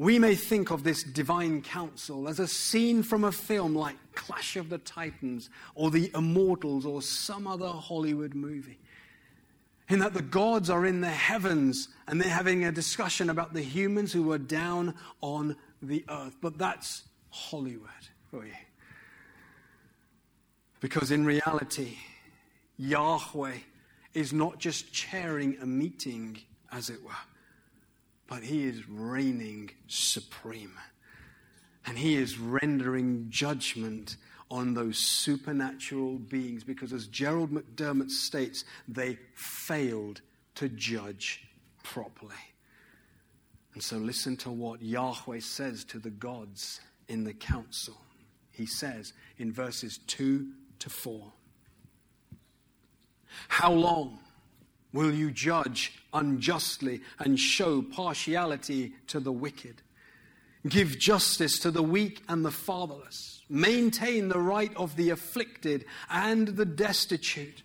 we 0.00 0.18
may 0.18 0.34
think 0.34 0.70
of 0.70 0.82
this 0.82 1.02
divine 1.02 1.60
council 1.60 2.26
as 2.26 2.40
a 2.40 2.48
scene 2.48 3.02
from 3.02 3.24
a 3.24 3.30
film 3.30 3.74
like 3.74 3.96
Clash 4.14 4.56
of 4.56 4.70
the 4.70 4.78
Titans 4.78 5.50
or 5.74 5.90
The 5.90 6.10
Immortals 6.14 6.86
or 6.86 7.02
some 7.02 7.46
other 7.46 7.68
Hollywood 7.68 8.34
movie. 8.34 8.78
In 9.90 9.98
that 9.98 10.14
the 10.14 10.22
gods 10.22 10.70
are 10.70 10.86
in 10.86 11.02
the 11.02 11.10
heavens 11.10 11.88
and 12.08 12.18
they're 12.18 12.30
having 12.30 12.64
a 12.64 12.72
discussion 12.72 13.28
about 13.28 13.52
the 13.52 13.60
humans 13.60 14.10
who 14.10 14.32
are 14.32 14.38
down 14.38 14.94
on 15.20 15.54
the 15.82 16.02
earth. 16.08 16.38
But 16.40 16.56
that's 16.56 17.02
Hollywood 17.28 17.90
for 18.30 18.46
you. 18.46 18.54
Because 20.80 21.10
in 21.10 21.26
reality, 21.26 21.98
Yahweh 22.78 23.58
is 24.14 24.32
not 24.32 24.58
just 24.58 24.94
chairing 24.94 25.58
a 25.60 25.66
meeting, 25.66 26.38
as 26.72 26.88
it 26.88 27.04
were 27.04 27.10
but 28.30 28.44
he 28.44 28.64
is 28.64 28.88
reigning 28.88 29.72
supreme. 29.88 30.78
And 31.84 31.98
he 31.98 32.14
is 32.14 32.38
rendering 32.38 33.26
judgment 33.28 34.16
on 34.50 34.72
those 34.72 34.98
supernatural 34.98 36.18
beings 36.18 36.62
because, 36.62 36.92
as 36.92 37.08
Gerald 37.08 37.50
McDermott 37.50 38.10
states, 38.10 38.64
they 38.86 39.18
failed 39.34 40.20
to 40.54 40.68
judge 40.68 41.42
properly. 41.82 42.34
And 43.74 43.82
so, 43.82 43.96
listen 43.96 44.36
to 44.38 44.50
what 44.50 44.80
Yahweh 44.80 45.40
says 45.40 45.84
to 45.86 45.98
the 45.98 46.10
gods 46.10 46.80
in 47.08 47.24
the 47.24 47.34
council. 47.34 47.96
He 48.52 48.66
says 48.66 49.12
in 49.38 49.52
verses 49.52 49.98
2 50.06 50.46
to 50.80 50.90
4 50.90 51.32
How 53.48 53.72
long? 53.72 54.20
Will 54.92 55.12
you 55.12 55.30
judge 55.30 55.92
unjustly 56.12 57.00
and 57.18 57.38
show 57.38 57.82
partiality 57.82 58.94
to 59.08 59.20
the 59.20 59.32
wicked? 59.32 59.82
Give 60.68 60.98
justice 60.98 61.58
to 61.60 61.70
the 61.70 61.82
weak 61.82 62.22
and 62.28 62.44
the 62.44 62.50
fatherless. 62.50 63.42
Maintain 63.48 64.28
the 64.28 64.38
right 64.38 64.74
of 64.76 64.96
the 64.96 65.10
afflicted 65.10 65.86
and 66.10 66.48
the 66.48 66.66
destitute. 66.66 67.62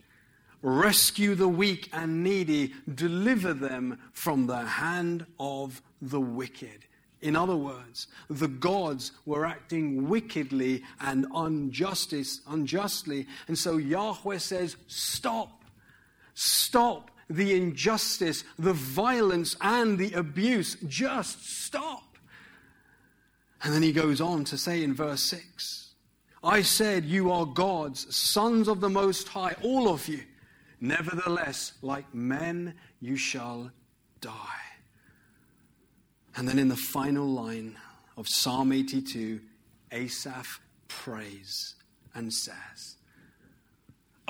Rescue 0.61 1.35
the 1.35 1.47
weak 1.47 1.89
and 1.91 2.23
needy. 2.23 2.73
Deliver 2.93 3.53
them 3.53 3.99
from 4.13 4.47
the 4.47 4.65
hand 4.65 5.25
of 5.39 5.81
the 6.01 6.21
wicked. 6.21 6.85
In 7.21 7.35
other 7.35 7.55
words, 7.55 8.07
the 8.29 8.47
gods 8.47 9.11
were 9.25 9.45
acting 9.45 10.07
wickedly 10.07 10.83
and 11.01 11.25
injustice, 11.35 12.41
unjustly. 12.47 13.27
And 13.47 13.57
so 13.57 13.77
Yahweh 13.77 14.37
says, 14.37 14.77
Stop. 14.87 15.63
Stop 16.35 17.11
the 17.29 17.55
injustice, 17.55 18.43
the 18.57 18.73
violence, 18.73 19.55
and 19.61 19.97
the 19.97 20.13
abuse. 20.13 20.77
Just 20.87 21.45
stop. 21.45 22.17
And 23.63 23.73
then 23.73 23.81
he 23.81 23.91
goes 23.91 24.21
on 24.21 24.43
to 24.45 24.57
say 24.57 24.83
in 24.83 24.93
verse 24.93 25.21
6 25.23 25.93
I 26.43 26.61
said, 26.61 27.05
You 27.05 27.31
are 27.31 27.45
gods, 27.45 28.15
sons 28.15 28.67
of 28.67 28.79
the 28.79 28.89
Most 28.89 29.27
High, 29.27 29.55
all 29.63 29.89
of 29.89 30.07
you. 30.07 30.21
Nevertheless, 30.79 31.73
like 31.81 32.13
men, 32.13 32.75
you 32.99 33.15
shall 33.15 33.71
die. 34.21 34.31
And 36.35 36.47
then 36.47 36.59
in 36.59 36.67
the 36.67 36.75
final 36.75 37.25
line 37.25 37.77
of 38.17 38.27
Psalm 38.27 38.71
82, 38.71 39.39
Asaph 39.91 40.59
prays 40.87 41.75
and 42.13 42.31
says, 42.31 42.97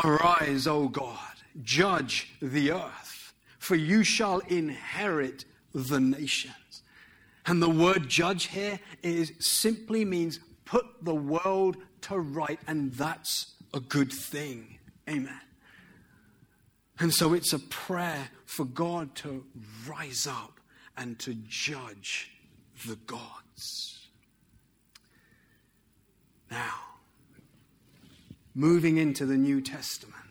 Arise, 0.01 0.67
O 0.67 0.88
God 0.88 1.35
judge 1.63 2.34
the 2.41 2.72
earth, 2.72 3.34
for 3.60 3.76
you 3.76 4.04
shall 4.04 4.39
inherit 4.39 5.46
the 5.74 6.00
nations. 6.00 6.84
And 7.46 7.62
the 7.62 7.70
word 7.70 8.10
judge 8.10 8.46
here 8.46 8.80
is 9.04 9.34
simply 9.39 10.04
means 10.04 10.39
put 10.65 10.86
the 11.04 11.15
world 11.15 11.78
to 12.02 12.18
right, 12.18 12.60
and 12.68 12.91
that's 12.94 13.54
a 13.74 13.80
good 13.80 14.12
thing. 14.12 14.80
Amen. 15.08 15.41
And 17.00 17.13
so 17.13 17.34
it's 17.34 17.54
a 17.54 17.60
prayer 17.60 18.30
for 18.46 18.65
God 18.65 19.15
to 19.15 19.46
rise 19.88 20.26
up 20.28 20.60
and 20.98 21.20
to 21.20 21.36
judge 21.48 22.32
the 22.88 22.96
gods. 22.96 24.08
Now, 26.50 26.76
moving 28.54 28.98
into 28.98 29.26
the 29.26 29.38
New 29.38 29.62
Testament, 29.62 30.24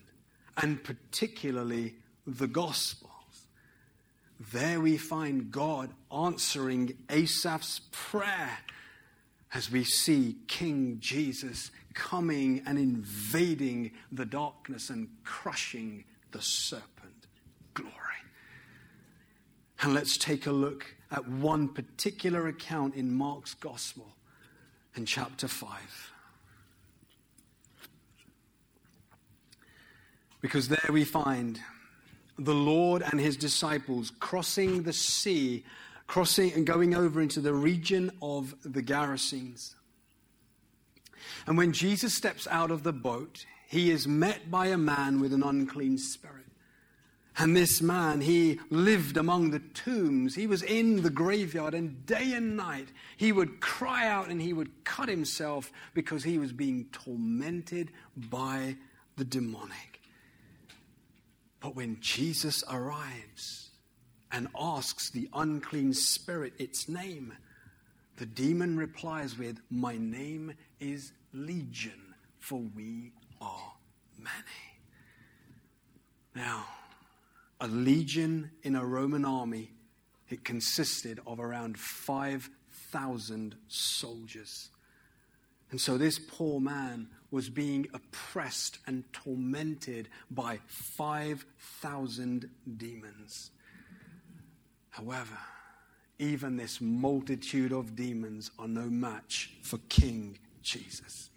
and 0.57 0.83
particularly 0.83 1.95
the 2.27 2.47
Gospels, 2.47 3.11
there 4.53 4.81
we 4.81 4.97
find 4.97 5.51
God 5.51 5.91
answering 6.13 6.97
Asaph's 7.09 7.81
prayer 7.91 8.59
as 9.53 9.71
we 9.71 9.85
see 9.85 10.37
King 10.49 10.99
Jesus 11.01 11.71
coming 11.95 12.63
and 12.67 12.77
invading 12.77 13.93
the 14.11 14.27
darkness 14.27 14.91
and 14.91 15.09
crushing 15.23 16.05
the 16.33 16.43
serpent. 16.43 17.29
Glory. 17.75 17.93
And 19.81 19.95
let's 19.95 20.17
take 20.17 20.47
a 20.47 20.53
look 20.53 20.95
at 21.11 21.29
one 21.29 21.69
particular 21.69 22.49
account 22.49 22.97
in 22.97 23.15
Mark's 23.15 23.55
Gospel 23.55 24.17
in 24.97 25.07
chapter 25.07 25.47
5. 25.47 26.14
Because 30.45 30.69
there 30.69 30.91
we 30.93 31.05
find 31.05 31.59
the 32.39 32.53
Lord 32.53 33.01
and 33.01 33.19
his 33.19 33.35
disciples 33.35 34.13
crossing 34.21 34.83
the 34.83 34.93
sea, 34.93 35.65
crossing 36.07 36.53
and 36.53 36.67
going 36.67 36.95
over 36.95 37.23
into 37.23 37.41
the 37.41 37.55
region 37.55 38.11
of 38.21 38.55
the 38.63 38.83
Gerasenes. 38.83 39.75
And 41.47 41.57
when 41.57 41.73
Jesus 41.73 42.13
steps 42.13 42.47
out 42.51 42.71
of 42.71 42.83
the 42.83 42.93
boat, 42.93 43.47
he 43.69 43.91
is 43.91 44.07
met 44.07 44.51
by 44.51 44.67
a 44.67 44.77
man 44.77 45.19
with 45.19 45.33
an 45.33 45.43
unclean 45.43 45.97
spirit. 45.97 46.45
And 47.39 47.57
this 47.57 47.81
man, 47.81 48.21
he 48.21 48.61
lived 48.69 49.17
among 49.17 49.51
the 49.51 49.63
tombs. 49.73 50.35
He 50.35 50.47
was 50.47 50.63
in 50.63 51.01
the 51.01 51.09
graveyard, 51.09 51.73
and 51.73 52.05
day 52.05 52.35
and 52.35 52.55
night 52.55 52.89
he 53.17 53.33
would 53.33 53.63
cry 53.63 54.09
out 54.09 54.29
and 54.29 54.43
he 54.43 54.53
would 54.53 54.85
cut 54.85 55.09
himself 55.09 55.73
because 55.95 56.23
he 56.23 56.37
was 56.37 56.53
being 56.53 56.85
tormented 56.93 57.93
by 58.15 58.77
the 59.17 59.25
demonic. 59.25 59.94
But 61.65 61.77
when 61.77 61.97
Jesus 61.99 62.63
arrives 62.71 63.71
and 64.31 64.49
asks 64.55 65.09
the 65.09 65.31
unclean 65.33 65.95
spirit 65.95 66.53
its 66.59 66.91
name, 66.91 67.33
the 68.19 68.27
demon 68.27 68.77
replies 68.77 69.39
with, 69.39 69.63
My 69.71 69.97
name 69.97 70.53
is 70.79 71.13
Legion, 71.33 72.15
for 72.39 72.61
we 72.77 73.13
are 73.41 73.73
many. 74.19 74.75
Now, 76.37 76.67
a 77.63 77.67
legion 77.67 78.51
in 78.63 78.77
a 78.77 78.85
Roman 78.85 79.25
army, 79.25 79.71
it 80.29 80.45
consisted 80.45 81.19
of 81.27 81.41
around 81.41 81.79
5,000 81.79 83.57
soldiers. 83.69 84.69
And 85.75 85.81
so 85.81 85.99
this 85.99 86.21
poor 86.21 86.61
man 86.61 87.09
was 87.33 87.51
being 87.51 87.89
oppressed 87.93 88.79
and 88.87 89.03
tormented 89.13 90.09
by 90.31 90.61
5,000 90.69 92.49
demons. 92.77 93.51
However, 94.91 95.37
even 96.21 96.57
this 96.57 96.81
multitude 96.81 97.73
of 97.73 97.97
demons 97.97 98.53
are 98.57 98.69
no 98.69 98.83
match 98.83 99.51
for 99.63 99.79
King 99.89 100.39
Jesus. 100.63 101.31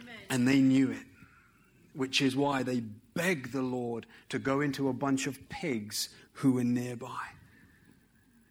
Amen. 0.00 0.14
And 0.30 0.48
they 0.48 0.62
knew 0.62 0.90
it, 0.92 1.04
which 1.92 2.22
is 2.22 2.34
why 2.34 2.62
they 2.62 2.80
begged 3.12 3.52
the 3.52 3.60
Lord 3.60 4.06
to 4.30 4.38
go 4.38 4.62
into 4.62 4.88
a 4.88 4.94
bunch 4.94 5.26
of 5.26 5.50
pigs 5.50 6.08
who 6.32 6.52
were 6.52 6.64
nearby. 6.64 7.26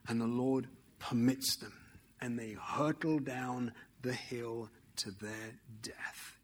And 0.07 0.21
the 0.21 0.27
Lord 0.27 0.67
permits 0.99 1.55
them, 1.55 1.73
and 2.21 2.37
they 2.37 2.55
hurtle 2.61 3.17
down 3.17 3.73
the 4.03 4.13
hill 4.13 4.69
to 4.99 5.11
their 5.11 5.53
death. 5.81 6.37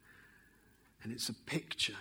And 1.04 1.12
it's 1.12 1.30
a 1.30 1.34
picture 1.34 1.94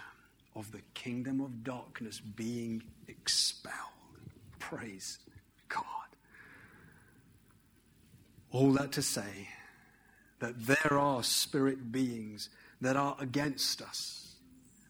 of 0.56 0.72
the 0.72 0.82
kingdom 0.94 1.40
of 1.40 1.64
darkness 1.64 2.20
being 2.20 2.82
expelled. 3.08 3.74
Praise 4.58 5.18
God. 5.68 5.84
All 8.50 8.72
that 8.72 8.92
to 8.92 9.02
say 9.02 9.48
that 10.38 10.66
there 10.66 10.98
are 10.98 11.22
spirit 11.22 11.90
beings 11.90 12.50
that 12.80 12.96
are 12.96 13.16
against 13.18 13.82
us, 13.82 14.36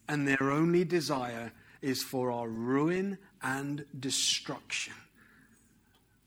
and 0.07 0.27
their 0.27 0.51
only 0.51 0.83
desire 0.83 1.51
is 1.81 2.03
for 2.03 2.31
our 2.31 2.47
ruin 2.47 3.17
and 3.41 3.85
destruction. 3.99 4.93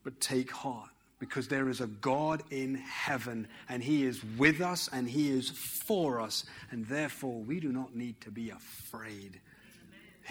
But 0.03 0.19
take 0.19 0.51
heart 0.51 0.89
because 1.19 1.49
there 1.49 1.69
is 1.69 1.81
a 1.81 1.87
God 1.87 2.43
in 2.49 2.75
heaven 2.75 3.47
and 3.67 3.83
He 3.83 4.05
is 4.05 4.23
with 4.37 4.61
us 4.61 4.89
and 4.91 5.07
He 5.07 5.29
is 5.29 5.49
for 5.49 6.21
us, 6.21 6.45
and 6.71 6.85
therefore 6.87 7.41
we 7.41 7.59
do 7.59 7.71
not 7.71 7.95
need 7.95 8.19
to 8.21 8.31
be 8.31 8.49
afraid. 8.49 9.39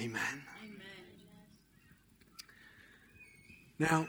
Amen. 0.00 0.22
Amen. 0.62 0.78
Now, 3.78 4.06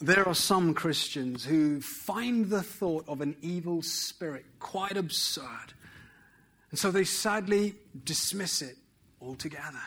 there 0.00 0.26
are 0.26 0.34
some 0.34 0.74
Christians 0.74 1.44
who 1.44 1.80
find 1.80 2.50
the 2.50 2.62
thought 2.62 3.04
of 3.06 3.20
an 3.20 3.36
evil 3.40 3.82
spirit 3.82 4.44
quite 4.58 4.96
absurd, 4.96 5.74
and 6.70 6.78
so 6.78 6.90
they 6.90 7.04
sadly 7.04 7.74
dismiss 8.04 8.62
it 8.62 8.76
altogether. 9.20 9.82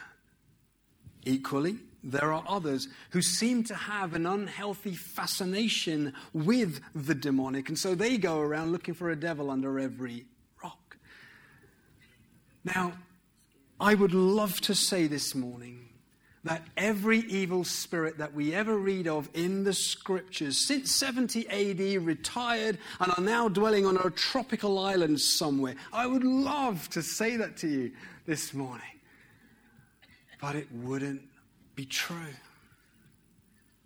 Equally, 1.25 1.79
there 2.05 2.31
are 2.31 2.43
others 2.47 2.87
who 3.09 3.21
seem 3.21 3.63
to 3.65 3.75
have 3.75 4.13
an 4.13 4.27
unhealthy 4.27 4.93
fascination 4.93 6.13
with 6.33 6.79
the 6.93 7.15
demonic, 7.15 7.67
and 7.67 7.77
so 7.77 7.95
they 7.95 8.17
go 8.17 8.39
around 8.39 8.71
looking 8.71 8.93
for 8.93 9.09
a 9.09 9.15
devil 9.15 9.49
under 9.49 9.79
every 9.79 10.25
rock. 10.63 10.97
Now, 12.63 12.93
I 13.79 13.95
would 13.95 14.13
love 14.13 14.61
to 14.61 14.75
say 14.75 15.07
this 15.07 15.33
morning 15.35 15.89
that 16.45 16.61
every 16.77 17.19
evil 17.21 17.63
spirit 17.63 18.19
that 18.19 18.35
we 18.35 18.53
ever 18.53 18.77
read 18.77 19.07
of 19.07 19.27
in 19.33 19.63
the 19.63 19.73
scriptures 19.73 20.63
since 20.65 20.91
70 20.91 21.49
AD 21.49 22.05
retired 22.05 22.77
and 22.99 23.11
are 23.17 23.21
now 23.21 23.49
dwelling 23.49 23.87
on 23.87 23.97
a 23.97 24.11
tropical 24.11 24.77
island 24.77 25.19
somewhere. 25.19 25.75
I 25.91 26.05
would 26.05 26.23
love 26.23 26.87
to 26.91 27.01
say 27.01 27.35
that 27.37 27.57
to 27.57 27.67
you 27.67 27.91
this 28.27 28.53
morning. 28.53 28.85
But 30.39 30.55
it 30.55 30.67
wouldn't 30.71 31.23
be 31.75 31.85
true. 31.85 32.33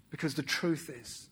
Because 0.10 0.36
the 0.36 0.44
truth 0.44 0.90
is, 0.90 1.30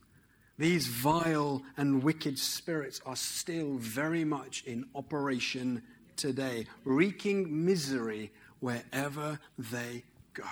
these 0.58 0.88
vile 0.88 1.62
and 1.78 2.04
wicked 2.04 2.39
spirits 2.39 3.02
are 3.06 3.15
still 3.15 3.76
very 3.78 4.24
much 4.24 4.63
in 4.65 4.86
operation 4.96 5.84
today, 6.15 6.65
wreaking 6.84 7.65
misery 7.65 8.32
wherever 8.60 9.39
they 9.58 10.04
go. 10.34 10.43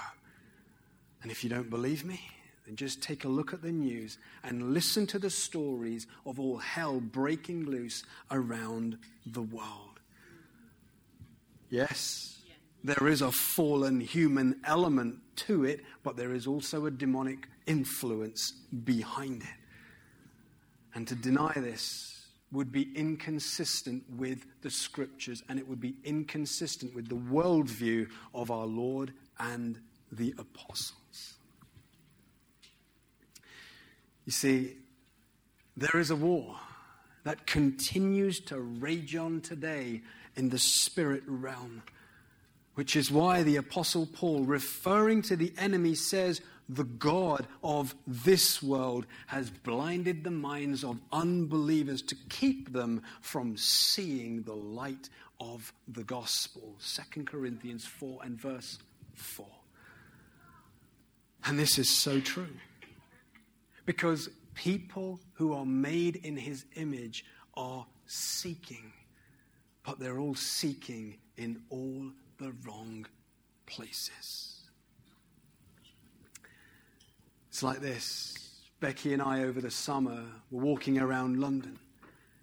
And 1.23 1.31
if 1.31 1.43
you 1.43 1.49
don't 1.49 1.69
believe 1.71 2.05
me, 2.05 2.21
then 2.65 2.75
just 2.75 3.01
take 3.01 3.25
a 3.25 3.27
look 3.27 3.53
at 3.53 3.61
the 3.61 3.71
news 3.71 4.17
and 4.43 4.73
listen 4.73 5.07
to 5.07 5.19
the 5.19 5.29
stories 5.29 6.07
of 6.25 6.39
all 6.39 6.57
hell 6.57 6.99
breaking 6.99 7.65
loose 7.65 8.03
around 8.29 8.97
the 9.25 9.41
world. 9.41 9.99
Yes, 11.69 12.34
there 12.85 13.07
is 13.07 13.23
a 13.23 13.31
fallen 13.31 13.99
human 13.99 14.59
element 14.63 15.15
to 15.35 15.65
it, 15.65 15.83
but 16.03 16.15
there 16.15 16.35
is 16.35 16.45
also 16.45 16.85
a 16.85 16.91
demonic 16.91 17.47
influence 17.65 18.51
behind 18.83 19.41
it. 19.41 19.47
And 20.93 21.07
to 21.07 21.15
deny 21.15 21.51
this 21.55 22.27
would 22.51 22.71
be 22.71 22.95
inconsistent 22.95 24.03
with 24.11 24.45
the 24.61 24.69
scriptures, 24.69 25.41
and 25.49 25.57
it 25.57 25.67
would 25.67 25.81
be 25.81 25.95
inconsistent 26.03 26.93
with 26.93 27.09
the 27.09 27.15
worldview 27.15 28.07
of 28.35 28.51
our 28.51 28.67
Lord 28.67 29.13
and 29.39 29.79
the 30.11 30.35
apostles. 30.37 31.37
You 34.25 34.31
see, 34.31 34.77
there 35.75 35.99
is 35.99 36.11
a 36.11 36.15
war 36.15 36.55
that 37.23 37.47
continues 37.47 38.39
to 38.41 38.59
rage 38.59 39.15
on 39.15 39.41
today 39.41 40.03
in 40.35 40.49
the 40.49 40.59
spirit 40.59 41.23
realm 41.25 41.81
which 42.75 42.95
is 42.95 43.09
why 43.09 43.41
the 43.41 43.55
Apostle 43.55 44.05
Paul, 44.05 44.43
referring 44.43 45.21
to 45.23 45.35
the 45.35 45.53
enemy, 45.57 45.95
says, 45.95 46.41
The 46.69 46.83
God 46.83 47.47
of 47.63 47.95
this 48.05 48.61
world 48.61 49.05
has 49.27 49.49
blinded 49.49 50.23
the 50.23 50.31
minds 50.31 50.83
of 50.83 50.99
unbelievers 51.11 52.01
to 52.03 52.15
keep 52.29 52.73
them 52.73 53.01
from 53.21 53.57
seeing 53.57 54.43
the 54.43 54.55
light 54.55 55.09
of 55.39 55.73
the 55.87 56.03
gospel. 56.03 56.75
2 57.13 57.23
Corinthians 57.23 57.85
4 57.85 58.19
and 58.23 58.39
verse 58.39 58.77
4. 59.15 59.47
And 61.45 61.57
this 61.57 61.77
is 61.77 61.89
so 61.89 62.19
true. 62.19 62.47
Because 63.85 64.29
people 64.53 65.19
who 65.33 65.53
are 65.53 65.65
made 65.65 66.17
in 66.17 66.35
his 66.35 66.65
image 66.75 67.23
are 67.55 67.85
seeking, 68.07 68.91
but 69.85 69.99
they're 69.99 70.19
all 70.19 70.35
seeking 70.35 71.17
in 71.37 71.61
all 71.69 72.11
the 72.37 72.53
wrong 72.65 73.05
places. 73.65 74.61
It's 77.49 77.63
like 77.63 77.79
this 77.79 78.37
Becky 78.79 79.13
and 79.13 79.21
I, 79.21 79.43
over 79.43 79.61
the 79.61 79.71
summer, 79.71 80.23
were 80.51 80.61
walking 80.61 80.99
around 80.99 81.39
London 81.39 81.79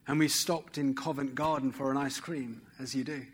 and 0.07 0.19
we 0.19 0.29
stopped 0.29 0.79
in 0.79 0.95
Covent 0.95 1.35
Garden 1.35 1.71
for 1.71 1.91
an 1.91 1.97
ice 1.97 2.19
cream, 2.19 2.63
as 2.81 2.95
you 2.95 3.05
do. 3.05 3.25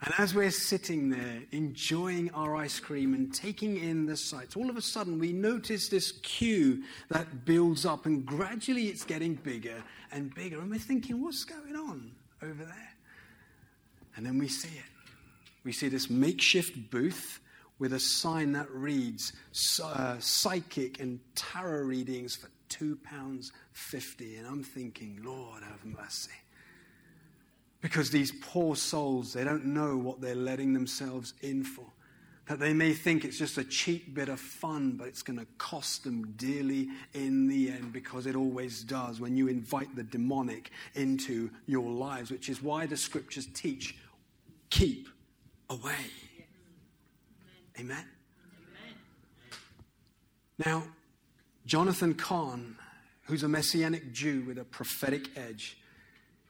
And 0.00 0.14
as 0.16 0.32
we're 0.32 0.52
sitting 0.52 1.10
there 1.10 1.42
enjoying 1.50 2.30
our 2.32 2.54
ice 2.54 2.78
cream 2.78 3.14
and 3.14 3.34
taking 3.34 3.76
in 3.76 4.06
the 4.06 4.16
sights, 4.16 4.54
all 4.56 4.70
of 4.70 4.76
a 4.76 4.82
sudden 4.82 5.18
we 5.18 5.32
notice 5.32 5.88
this 5.88 6.12
queue 6.22 6.84
that 7.08 7.44
builds 7.44 7.84
up 7.84 8.06
and 8.06 8.24
gradually 8.24 8.86
it's 8.86 9.04
getting 9.04 9.34
bigger 9.34 9.82
and 10.12 10.32
bigger. 10.34 10.60
And 10.60 10.70
we're 10.70 10.78
thinking, 10.78 11.20
what's 11.20 11.44
going 11.44 11.74
on 11.74 12.12
over 12.42 12.64
there? 12.64 12.92
And 14.14 14.24
then 14.24 14.38
we 14.38 14.46
see 14.46 14.68
it. 14.68 14.97
We 15.64 15.72
see 15.72 15.88
this 15.88 16.08
makeshift 16.08 16.90
booth 16.90 17.40
with 17.78 17.92
a 17.92 18.00
sign 18.00 18.52
that 18.52 18.70
reads 18.70 19.32
uh, 19.82 20.16
psychic 20.18 21.00
and 21.00 21.20
tarot 21.34 21.82
readings 21.82 22.36
for 22.36 22.48
£2.50. 22.70 24.38
And 24.38 24.46
I'm 24.46 24.62
thinking, 24.62 25.20
Lord, 25.24 25.62
have 25.62 25.84
mercy. 25.84 26.30
Because 27.80 28.10
these 28.10 28.32
poor 28.32 28.74
souls, 28.74 29.32
they 29.32 29.44
don't 29.44 29.66
know 29.66 29.96
what 29.96 30.20
they're 30.20 30.34
letting 30.34 30.72
themselves 30.72 31.34
in 31.42 31.62
for. 31.62 31.86
That 32.46 32.58
they 32.58 32.72
may 32.72 32.94
think 32.94 33.24
it's 33.24 33.38
just 33.38 33.58
a 33.58 33.64
cheap 33.64 34.14
bit 34.14 34.28
of 34.28 34.40
fun, 34.40 34.92
but 34.92 35.06
it's 35.06 35.22
going 35.22 35.38
to 35.38 35.46
cost 35.58 36.02
them 36.02 36.32
dearly 36.36 36.88
in 37.12 37.46
the 37.46 37.70
end 37.70 37.92
because 37.92 38.26
it 38.26 38.34
always 38.34 38.82
does 38.82 39.20
when 39.20 39.36
you 39.36 39.48
invite 39.48 39.94
the 39.94 40.02
demonic 40.02 40.70
into 40.94 41.50
your 41.66 41.88
lives, 41.88 42.30
which 42.30 42.48
is 42.48 42.62
why 42.62 42.86
the 42.86 42.96
scriptures 42.96 43.46
teach 43.54 43.96
keep 44.70 45.08
away. 45.70 46.06
Amen? 47.78 48.04
Now, 50.58 50.84
Jonathan 51.66 52.14
Cahn, 52.14 52.76
who's 53.24 53.42
a 53.42 53.48
messianic 53.48 54.12
Jew 54.12 54.42
with 54.46 54.58
a 54.58 54.64
prophetic 54.64 55.36
edge, 55.36 55.78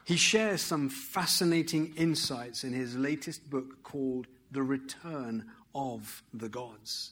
he 0.05 0.15
shares 0.15 0.61
some 0.61 0.89
fascinating 0.89 1.93
insights 1.95 2.63
in 2.63 2.73
his 2.73 2.95
latest 2.95 3.49
book 3.49 3.83
called 3.83 4.25
The 4.51 4.63
Return 4.63 5.51
of 5.75 6.23
the 6.33 6.49
Gods. 6.49 7.11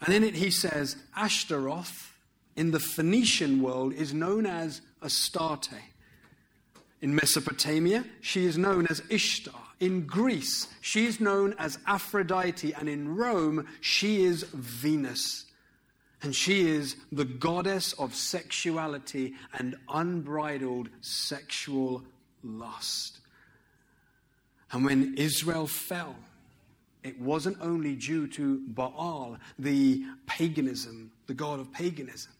And 0.00 0.14
in 0.14 0.24
it, 0.24 0.34
he 0.34 0.50
says 0.50 0.96
Ashtaroth 1.14 2.14
in 2.56 2.70
the 2.70 2.80
Phoenician 2.80 3.60
world 3.60 3.92
is 3.92 4.14
known 4.14 4.46
as 4.46 4.80
Astarte. 5.02 5.82
In 7.02 7.14
Mesopotamia, 7.14 8.04
she 8.22 8.46
is 8.46 8.56
known 8.56 8.86
as 8.86 9.02
Ishtar. 9.10 9.60
In 9.84 10.06
Greece, 10.06 10.66
she's 10.80 11.20
known 11.20 11.54
as 11.58 11.78
Aphrodite. 11.86 12.72
And 12.72 12.88
in 12.88 13.16
Rome, 13.16 13.68
she 13.82 14.24
is 14.24 14.44
Venus. 14.44 15.44
And 16.22 16.34
she 16.34 16.66
is 16.70 16.96
the 17.12 17.26
goddess 17.26 17.92
of 17.92 18.14
sexuality 18.14 19.34
and 19.52 19.76
unbridled 19.90 20.88
sexual 21.02 22.02
lust. 22.42 23.18
And 24.72 24.86
when 24.86 25.16
Israel 25.18 25.66
fell, 25.66 26.16
it 27.02 27.20
wasn't 27.20 27.58
only 27.60 27.94
due 27.94 28.26
to 28.28 28.60
Baal, 28.66 29.36
the 29.58 30.02
paganism, 30.24 31.12
the 31.26 31.34
god 31.34 31.60
of 31.60 31.70
paganism, 31.74 32.32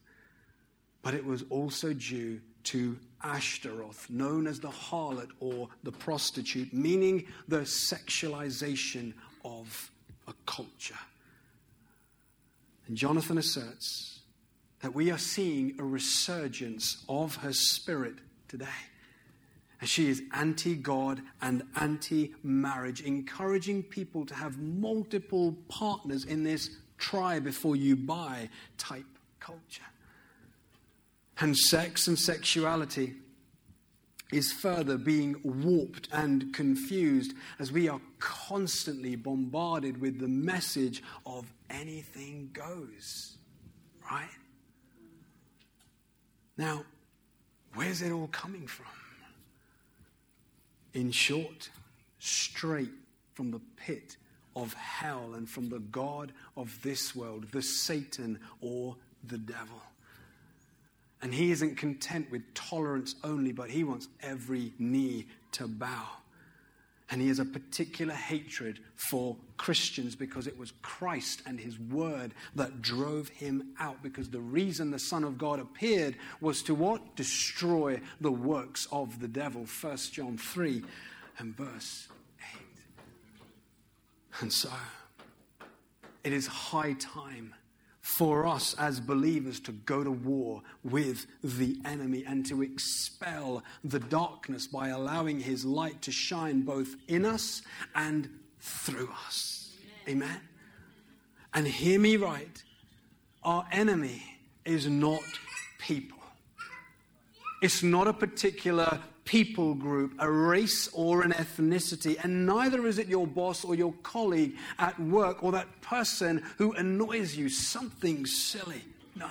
but 1.02 1.12
it 1.12 1.26
was 1.26 1.44
also 1.50 1.92
due 1.92 2.40
to 2.72 2.98
Ashtaroth, 3.24 4.08
known 4.10 4.46
as 4.46 4.60
the 4.60 4.68
harlot 4.68 5.30
or 5.40 5.68
the 5.82 5.92
prostitute, 5.92 6.72
meaning 6.72 7.26
the 7.48 7.60
sexualization 7.60 9.14
of 9.44 9.90
a 10.28 10.34
culture. 10.46 10.98
And 12.86 12.96
Jonathan 12.96 13.38
asserts 13.38 14.20
that 14.80 14.94
we 14.94 15.10
are 15.10 15.18
seeing 15.18 15.74
a 15.78 15.82
resurgence 15.82 17.02
of 17.08 17.36
her 17.36 17.54
spirit 17.54 18.16
today. 18.48 18.66
As 19.80 19.88
she 19.88 20.08
is 20.08 20.22
anti 20.32 20.76
God 20.76 21.22
and 21.40 21.62
anti 21.76 22.34
marriage, 22.42 23.00
encouraging 23.00 23.82
people 23.82 24.26
to 24.26 24.34
have 24.34 24.58
multiple 24.58 25.56
partners 25.68 26.24
in 26.24 26.44
this 26.44 26.70
try 26.98 27.40
before 27.40 27.76
you 27.76 27.96
buy 27.96 28.48
type 28.78 29.06
culture. 29.40 29.82
And 31.40 31.56
sex 31.56 32.06
and 32.06 32.18
sexuality 32.18 33.14
is 34.32 34.52
further 34.52 34.96
being 34.96 35.36
warped 35.42 36.08
and 36.12 36.52
confused 36.54 37.34
as 37.58 37.70
we 37.70 37.88
are 37.88 38.00
constantly 38.18 39.16
bombarded 39.16 40.00
with 40.00 40.18
the 40.18 40.28
message 40.28 41.02
of 41.26 41.52
anything 41.70 42.50
goes. 42.52 43.36
Right? 44.10 44.28
Now, 46.56 46.84
where's 47.74 48.02
it 48.02 48.12
all 48.12 48.28
coming 48.28 48.66
from? 48.66 48.86
In 50.94 51.10
short, 51.10 51.70
straight 52.18 52.92
from 53.34 53.50
the 53.50 53.60
pit 53.76 54.16
of 54.54 54.72
hell 54.74 55.34
and 55.34 55.48
from 55.48 55.68
the 55.68 55.80
God 55.80 56.32
of 56.56 56.80
this 56.82 57.16
world, 57.16 57.50
the 57.50 57.62
Satan 57.62 58.38
or 58.60 58.96
the 59.24 59.38
devil. 59.38 59.82
And 61.24 61.32
he 61.32 61.52
isn't 61.52 61.78
content 61.78 62.30
with 62.30 62.42
tolerance 62.52 63.14
only, 63.24 63.50
but 63.50 63.70
he 63.70 63.82
wants 63.82 64.08
every 64.22 64.74
knee 64.78 65.26
to 65.52 65.66
bow. 65.66 66.06
And 67.08 67.18
he 67.18 67.28
has 67.28 67.38
a 67.38 67.46
particular 67.46 68.12
hatred 68.12 68.80
for 68.94 69.34
Christians 69.56 70.14
because 70.14 70.46
it 70.46 70.58
was 70.58 70.74
Christ 70.82 71.40
and 71.46 71.58
his 71.58 71.78
word 71.78 72.34
that 72.56 72.82
drove 72.82 73.30
him 73.30 73.74
out. 73.80 74.02
Because 74.02 74.28
the 74.28 74.40
reason 74.42 74.90
the 74.90 74.98
Son 74.98 75.24
of 75.24 75.38
God 75.38 75.60
appeared 75.60 76.16
was 76.42 76.62
to 76.64 76.74
what? 76.74 77.16
Destroy 77.16 78.02
the 78.20 78.30
works 78.30 78.86
of 78.92 79.18
the 79.18 79.28
devil. 79.28 79.64
1 79.80 79.96
John 80.12 80.36
3 80.36 80.84
and 81.38 81.56
verse 81.56 82.06
8. 82.54 82.60
And 84.42 84.52
so, 84.52 84.68
it 86.22 86.34
is 86.34 86.46
high 86.46 86.92
time 86.92 87.54
for 88.04 88.46
us 88.46 88.74
as 88.78 89.00
believers 89.00 89.58
to 89.58 89.72
go 89.72 90.04
to 90.04 90.10
war 90.10 90.60
with 90.82 91.26
the 91.42 91.80
enemy 91.86 92.22
and 92.26 92.44
to 92.44 92.60
expel 92.62 93.62
the 93.82 93.98
darkness 93.98 94.66
by 94.66 94.88
allowing 94.88 95.40
his 95.40 95.64
light 95.64 96.02
to 96.02 96.12
shine 96.12 96.60
both 96.60 96.96
in 97.08 97.24
us 97.24 97.62
and 97.94 98.28
through 98.60 99.08
us. 99.24 99.74
Amen. 100.06 100.28
Amen. 100.28 100.40
And 101.54 101.66
hear 101.66 101.98
me 101.98 102.18
right 102.18 102.62
our 103.42 103.66
enemy 103.72 104.22
is 104.66 104.86
not 104.86 105.22
people, 105.78 106.18
it's 107.62 107.82
not 107.82 108.06
a 108.06 108.12
particular 108.12 109.00
people 109.24 109.74
group, 109.74 110.12
a 110.18 110.30
race, 110.30 110.88
or 110.92 111.22
an 111.22 111.32
ethnicity, 111.32 112.22
and 112.22 112.46
neither 112.46 112.86
is 112.86 112.98
it 112.98 113.06
your 113.06 113.26
boss 113.26 113.64
or 113.64 113.74
your 113.74 113.92
colleague 114.02 114.56
at 114.78 114.98
work 115.00 115.42
or 115.42 115.52
that 115.52 115.80
person 115.80 116.42
who 116.58 116.72
annoys 116.72 117.36
you, 117.36 117.48
something 117.48 118.26
silly. 118.26 118.82
No. 119.16 119.30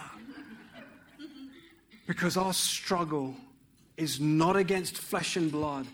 Because 2.07 2.37
our 2.37 2.53
struggle 2.53 3.35
is 3.97 4.19
not 4.19 4.55
against 4.55 4.97
flesh 4.97 5.35
and 5.35 5.51
blood, 5.51 5.87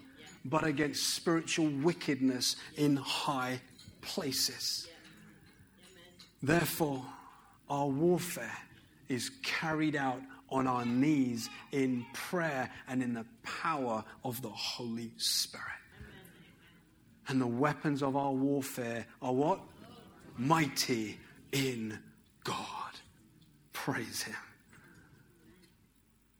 but 0.45 0.63
against 0.63 1.15
spiritual 1.15 1.69
wickedness 1.69 2.55
in 2.77 2.95
high 2.95 3.59
places. 4.01 4.87
Therefore, 6.41 7.03
our 7.69 7.87
warfare 7.87 8.57
is 9.09 9.31
carried 9.43 9.95
out 9.95 10.21
on 10.51 10.67
our 10.67 10.85
knees 10.85 11.49
in 11.71 12.05
prayer 12.13 12.69
and 12.87 13.01
in 13.01 13.13
the 13.13 13.25
power 13.43 14.03
of 14.23 14.41
the 14.41 14.49
Holy 14.49 15.11
Spirit. 15.17 15.65
And 17.27 17.39
the 17.39 17.47
weapons 17.47 18.01
of 18.01 18.15
our 18.15 18.31
warfare 18.31 19.05
are 19.21 19.33
what? 19.33 19.59
Mighty 20.37 21.19
in 21.51 21.99
God. 22.43 22.55
Praise 23.73 24.23
Him. 24.23 24.35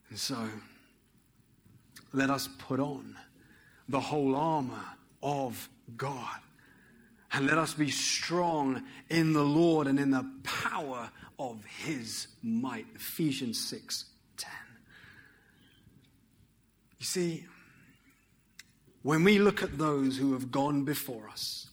And 0.09 0.17
so, 0.17 0.49
let 2.11 2.29
us 2.29 2.49
put 2.57 2.79
on 2.79 3.15
the 3.87 3.99
whole 3.99 4.35
armor 4.35 4.85
of 5.21 5.69
God. 5.95 6.39
And 7.31 7.45
let 7.45 7.59
us 7.59 7.75
be 7.75 7.91
strong 7.91 8.83
in 9.09 9.33
the 9.33 9.43
Lord 9.43 9.85
and 9.85 9.99
in 9.99 10.09
the 10.09 10.25
power 10.43 11.11
of 11.39 11.63
his 11.65 12.27
might. 12.43 12.85
Ephesians 12.95 13.59
6 13.67 14.05
10. 14.37 14.51
You 16.99 17.05
see, 17.05 17.45
when 19.01 19.23
we 19.23 19.39
look 19.39 19.63
at 19.63 19.77
those 19.77 20.17
who 20.17 20.33
have 20.33 20.51
gone 20.51 20.83
before 20.83 21.29
us, 21.29 21.69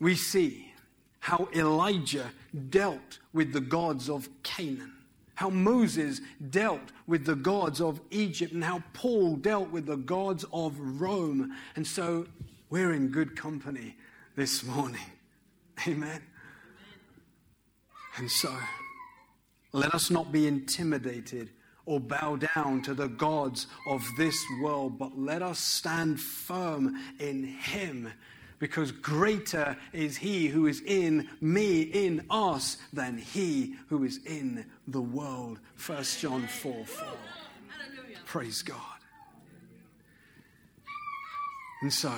we 0.00 0.16
see 0.16 0.72
how 1.20 1.48
Elijah 1.54 2.30
dealt 2.68 3.20
with 3.32 3.52
the 3.52 3.60
gods 3.60 4.10
of 4.10 4.28
Canaan, 4.42 4.92
how 5.36 5.48
Moses 5.48 6.20
dealt 6.50 6.92
with 7.06 7.24
the 7.24 7.36
gods 7.36 7.80
of 7.80 8.00
Egypt, 8.10 8.52
and 8.52 8.64
how 8.64 8.82
Paul 8.92 9.36
dealt 9.36 9.70
with 9.70 9.86
the 9.86 9.96
gods 9.96 10.44
of 10.52 10.78
Rome. 10.78 11.56
And 11.76 11.86
so 11.86 12.26
we're 12.68 12.92
in 12.92 13.08
good 13.08 13.36
company 13.36 13.96
this 14.36 14.64
morning. 14.64 15.00
Amen. 15.88 16.20
And 18.16 18.30
so, 18.30 18.54
Let 19.74 19.92
us 19.92 20.08
not 20.08 20.30
be 20.30 20.46
intimidated 20.46 21.50
or 21.84 21.98
bow 21.98 22.36
down 22.54 22.80
to 22.82 22.94
the 22.94 23.08
gods 23.08 23.66
of 23.88 24.06
this 24.16 24.40
world, 24.62 25.00
but 25.00 25.18
let 25.18 25.42
us 25.42 25.58
stand 25.58 26.20
firm 26.20 26.96
in 27.18 27.42
Him, 27.42 28.12
because 28.60 28.92
greater 28.92 29.76
is 29.92 30.16
He 30.16 30.46
who 30.46 30.68
is 30.68 30.80
in 30.80 31.28
me, 31.40 31.82
in 31.82 32.24
us, 32.30 32.76
than 32.92 33.18
He 33.18 33.74
who 33.88 34.04
is 34.04 34.20
in 34.24 34.64
the 34.86 35.02
world. 35.02 35.58
1 35.84 36.04
John 36.20 36.46
4 36.46 36.86
4. 36.86 37.06
Praise 38.26 38.62
God. 38.62 38.78
And 41.82 41.92
so, 41.92 42.14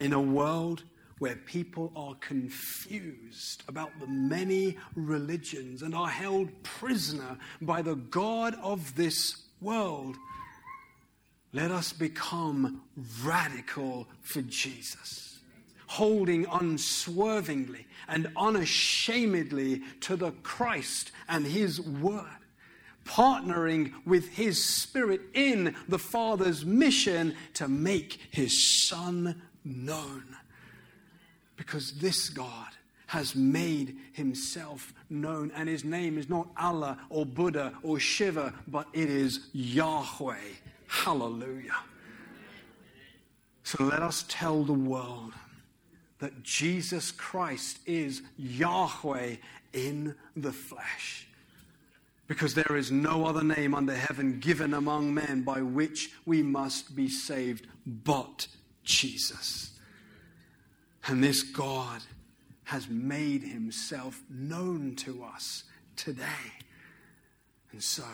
in 0.00 0.12
a 0.12 0.20
world 0.20 0.82
where 1.18 1.36
people 1.36 1.92
are 1.96 2.14
confused 2.16 3.62
about 3.68 3.90
the 4.00 4.06
many 4.06 4.76
religions 4.94 5.82
and 5.82 5.94
are 5.94 6.08
held 6.08 6.62
prisoner 6.62 7.38
by 7.60 7.80
the 7.80 7.94
God 7.94 8.54
of 8.62 8.94
this 8.96 9.42
world, 9.60 10.16
let 11.52 11.70
us 11.70 11.92
become 11.92 12.82
radical 13.24 14.06
for 14.20 14.42
Jesus, 14.42 15.38
holding 15.86 16.44
unswervingly 16.52 17.86
and 18.08 18.30
unashamedly 18.36 19.82
to 20.00 20.16
the 20.16 20.32
Christ 20.42 21.12
and 21.28 21.46
His 21.46 21.80
Word 21.80 22.26
partnering 23.06 23.92
with 24.04 24.28
his 24.30 24.62
spirit 24.64 25.20
in 25.32 25.72
the 25.88 25.98
Father's 25.98 26.64
mission 26.66 27.36
to 27.54 27.68
make 27.68 28.20
his 28.32 28.82
Son 28.82 29.40
known 29.64 30.35
because 31.56 31.92
this 31.92 32.28
God 32.28 32.68
has 33.08 33.34
made 33.36 33.96
himself 34.12 34.92
known, 35.08 35.52
and 35.54 35.68
his 35.68 35.84
name 35.84 36.18
is 36.18 36.28
not 36.28 36.48
Allah 36.56 36.98
or 37.08 37.24
Buddha 37.24 37.72
or 37.82 38.00
Shiva, 38.00 38.52
but 38.66 38.88
it 38.92 39.08
is 39.08 39.48
Yahweh. 39.52 40.34
Hallelujah. 40.88 41.76
So 43.62 43.84
let 43.84 44.02
us 44.02 44.24
tell 44.28 44.64
the 44.64 44.72
world 44.72 45.32
that 46.18 46.42
Jesus 46.42 47.10
Christ 47.10 47.78
is 47.86 48.22
Yahweh 48.36 49.36
in 49.72 50.14
the 50.36 50.52
flesh. 50.52 51.28
Because 52.26 52.54
there 52.54 52.76
is 52.76 52.90
no 52.90 53.24
other 53.24 53.44
name 53.44 53.74
under 53.74 53.94
heaven 53.94 54.40
given 54.40 54.74
among 54.74 55.14
men 55.14 55.42
by 55.42 55.62
which 55.62 56.10
we 56.24 56.42
must 56.42 56.96
be 56.96 57.08
saved 57.08 57.66
but 57.86 58.48
Jesus. 58.82 59.75
And 61.08 61.22
this 61.22 61.42
God 61.42 62.02
has 62.64 62.88
made 62.88 63.42
himself 63.42 64.20
known 64.28 64.96
to 64.96 65.22
us 65.22 65.64
today. 65.94 66.24
And 67.70 67.82
so, 67.82 68.04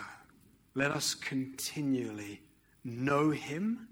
let 0.74 0.90
us 0.90 1.14
continually 1.14 2.40
know 2.84 3.30
him 3.30 3.88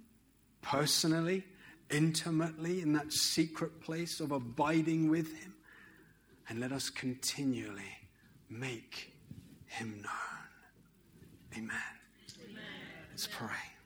personally, 0.61 1.45
intimately, 1.91 2.83
in 2.83 2.93
that 2.93 3.13
secret 3.13 3.81
place 3.81 4.21
of 4.21 4.33
abiding 4.33 5.09
with 5.09 5.35
him. 5.41 5.55
And 6.49 6.61
let 6.61 6.73
us 6.73 6.91
continually 6.91 7.97
make 8.51 9.13
him 9.67 10.03
known. 10.03 11.57
Amen. 11.57 11.77
Amen. 12.45 12.63
Let's 13.13 13.27
pray. 13.27 13.80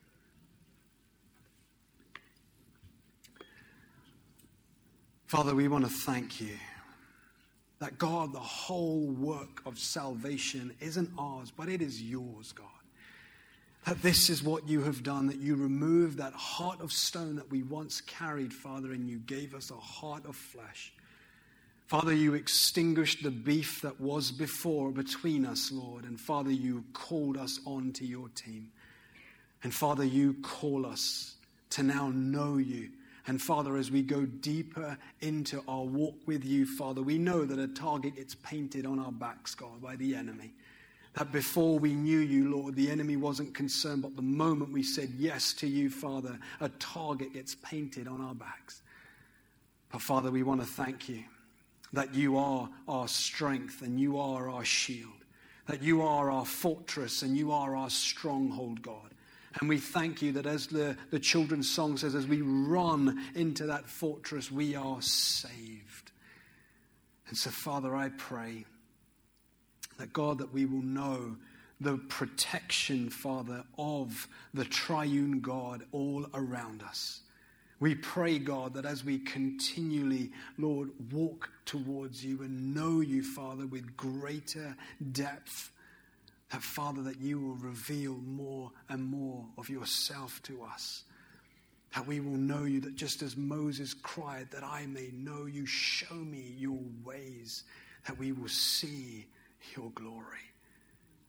Father, 5.34 5.56
we 5.56 5.66
want 5.66 5.84
to 5.84 5.90
thank 5.90 6.40
you 6.40 6.56
that 7.80 7.98
God, 7.98 8.32
the 8.32 8.38
whole 8.38 9.06
work 9.18 9.62
of 9.66 9.80
salvation 9.80 10.72
isn't 10.78 11.10
ours, 11.18 11.50
but 11.50 11.68
it 11.68 11.82
is 11.82 12.00
yours, 12.00 12.52
God. 12.52 12.68
That 13.84 14.00
this 14.00 14.30
is 14.30 14.44
what 14.44 14.68
you 14.68 14.84
have 14.84 15.02
done, 15.02 15.26
that 15.26 15.38
you 15.38 15.56
removed 15.56 16.18
that 16.18 16.34
heart 16.34 16.80
of 16.80 16.92
stone 16.92 17.34
that 17.34 17.50
we 17.50 17.64
once 17.64 18.00
carried, 18.00 18.54
Father, 18.54 18.92
and 18.92 19.10
you 19.10 19.18
gave 19.18 19.56
us 19.56 19.72
a 19.72 19.74
heart 19.74 20.24
of 20.24 20.36
flesh. 20.36 20.92
Father, 21.88 22.14
you 22.14 22.34
extinguished 22.34 23.24
the 23.24 23.32
beef 23.32 23.80
that 23.82 24.00
was 24.00 24.30
before 24.30 24.92
between 24.92 25.46
us, 25.46 25.72
Lord. 25.72 26.04
And 26.04 26.20
Father, 26.20 26.52
you 26.52 26.84
called 26.92 27.36
us 27.36 27.58
onto 27.66 28.04
your 28.04 28.28
team. 28.36 28.70
And 29.64 29.74
Father, 29.74 30.04
you 30.04 30.34
call 30.44 30.86
us 30.86 31.34
to 31.70 31.82
now 31.82 32.12
know 32.14 32.56
you 32.58 32.90
and 33.26 33.40
Father, 33.40 33.76
as 33.76 33.90
we 33.90 34.02
go 34.02 34.26
deeper 34.26 34.98
into 35.20 35.62
our 35.66 35.84
walk 35.84 36.16
with 36.26 36.44
you, 36.44 36.66
Father, 36.66 37.02
we 37.02 37.16
know 37.16 37.44
that 37.44 37.58
a 37.58 37.68
target 37.68 38.16
gets 38.16 38.34
painted 38.34 38.84
on 38.84 38.98
our 38.98 39.12
backs, 39.12 39.54
God, 39.54 39.80
by 39.80 39.96
the 39.96 40.14
enemy. 40.14 40.52
That 41.14 41.32
before 41.32 41.78
we 41.78 41.94
knew 41.94 42.18
you, 42.18 42.54
Lord, 42.54 42.74
the 42.74 42.90
enemy 42.90 43.16
wasn't 43.16 43.54
concerned, 43.54 44.02
but 44.02 44.16
the 44.16 44.22
moment 44.22 44.72
we 44.72 44.82
said 44.82 45.10
yes 45.16 45.54
to 45.54 45.66
you, 45.66 45.88
Father, 45.88 46.38
a 46.60 46.68
target 46.80 47.32
gets 47.32 47.54
painted 47.54 48.08
on 48.08 48.20
our 48.20 48.34
backs. 48.34 48.82
But 49.90 50.02
Father, 50.02 50.30
we 50.30 50.42
want 50.42 50.60
to 50.60 50.66
thank 50.66 51.08
you 51.08 51.22
that 51.92 52.12
you 52.12 52.36
are 52.36 52.68
our 52.88 53.08
strength 53.08 53.80
and 53.82 53.98
you 53.98 54.18
are 54.18 54.50
our 54.50 54.64
shield, 54.64 55.24
that 55.66 55.82
you 55.82 56.02
are 56.02 56.30
our 56.30 56.44
fortress 56.44 57.22
and 57.22 57.36
you 57.36 57.52
are 57.52 57.76
our 57.76 57.88
stronghold, 57.88 58.82
God. 58.82 59.14
And 59.60 59.68
we 59.68 59.78
thank 59.78 60.20
you 60.20 60.32
that 60.32 60.46
as 60.46 60.66
the, 60.66 60.96
the 61.10 61.20
children's 61.20 61.70
song 61.70 61.96
says, 61.96 62.14
as 62.14 62.26
we 62.26 62.42
run 62.42 63.22
into 63.34 63.66
that 63.66 63.86
fortress, 63.86 64.50
we 64.50 64.74
are 64.74 65.00
saved. 65.00 66.12
And 67.28 67.36
so, 67.36 67.50
Father, 67.50 67.94
I 67.94 68.10
pray 68.10 68.64
that 69.98 70.12
God, 70.12 70.38
that 70.38 70.52
we 70.52 70.66
will 70.66 70.82
know 70.82 71.36
the 71.80 71.98
protection, 72.08 73.10
Father, 73.10 73.64
of 73.78 74.28
the 74.52 74.64
triune 74.64 75.40
God 75.40 75.84
all 75.92 76.26
around 76.34 76.82
us. 76.82 77.20
We 77.80 77.94
pray, 77.94 78.38
God, 78.38 78.74
that 78.74 78.86
as 78.86 79.04
we 79.04 79.18
continually, 79.18 80.30
Lord, 80.58 80.90
walk 81.12 81.50
towards 81.66 82.24
you 82.24 82.42
and 82.42 82.74
know 82.74 83.00
you, 83.00 83.22
Father, 83.22 83.66
with 83.66 83.96
greater 83.96 84.76
depth, 85.12 85.70
that, 86.54 86.62
Father, 86.62 87.02
that 87.02 87.20
you 87.20 87.40
will 87.40 87.56
reveal 87.56 88.14
more 88.24 88.70
and 88.88 89.02
more 89.02 89.44
of 89.58 89.68
yourself 89.68 90.40
to 90.44 90.62
us. 90.62 91.02
That 91.96 92.06
we 92.06 92.20
will 92.20 92.36
know 92.36 92.62
you, 92.62 92.80
that 92.82 92.94
just 92.94 93.22
as 93.22 93.36
Moses 93.36 93.92
cried, 93.92 94.52
that 94.52 94.62
I 94.62 94.86
may 94.86 95.10
know 95.12 95.46
you, 95.46 95.66
show 95.66 96.14
me 96.14 96.54
your 96.56 96.78
ways, 97.04 97.64
that 98.06 98.16
we 98.16 98.30
will 98.30 98.46
see 98.46 99.26
your 99.76 99.90
glory. 99.96 100.46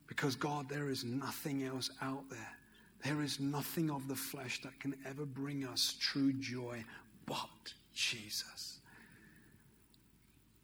Because, 0.05 0.36
God, 0.36 0.69
there 0.69 0.91
is 0.91 1.03
nothing 1.03 1.63
else 1.63 1.89
out 2.03 2.30
there. 2.30 2.55
There 3.03 3.23
is 3.23 3.39
nothing 3.39 3.89
of 3.89 4.07
the 4.07 4.15
flesh 4.15 4.61
that 4.61 4.80
can 4.80 4.93
ever 5.09 5.26
bring 5.26 5.65
us 5.65 5.95
true 5.99 6.34
joy 6.34 6.86
but 7.26 7.73
Jesus. 7.95 8.78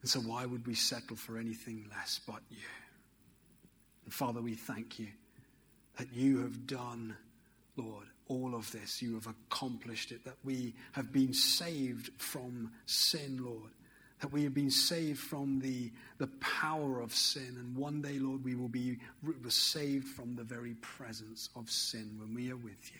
And 0.02 0.10
so, 0.12 0.20
why 0.20 0.46
would 0.46 0.68
we 0.68 0.76
settle 0.76 1.16
for 1.16 1.40
anything 1.40 1.88
less 1.90 2.20
but 2.28 2.42
you? 2.52 2.58
And 4.12 4.18
Father, 4.18 4.42
we 4.42 4.56
thank 4.56 5.00
you 5.00 5.08
that 5.98 6.12
you 6.12 6.40
have 6.40 6.68
done, 6.68 7.16
Lord, 7.78 8.08
all 8.28 8.54
of 8.56 8.70
this. 8.74 9.02
You 9.02 9.14
have 9.14 9.28
accomplished 9.28 10.12
it, 10.12 10.26
that 10.26 10.36
we 10.44 10.74
have 10.92 11.14
been 11.14 11.34
saved 11.34 12.10
from 12.18 12.74
sin, 12.86 13.40
Lord. 13.42 13.72
That 14.20 14.34
we 14.34 14.44
have 14.44 14.54
been 14.54 14.70
saved 14.70 15.18
from 15.18 15.62
the, 15.62 15.94
the 16.18 16.28
power 16.42 17.00
of 17.00 17.16
sin. 17.16 17.56
And 17.58 17.74
one 17.74 18.02
day, 18.02 18.20
Lord, 18.20 18.44
we 18.44 18.54
will 18.54 18.68
be 18.68 18.98
saved 19.48 20.10
from 20.10 20.36
the 20.36 20.44
very 20.44 20.74
presence 20.82 21.48
of 21.56 21.72
sin 21.72 22.18
when 22.20 22.36
we 22.36 22.52
are 22.52 22.58
with 22.58 22.92
you. 22.92 23.00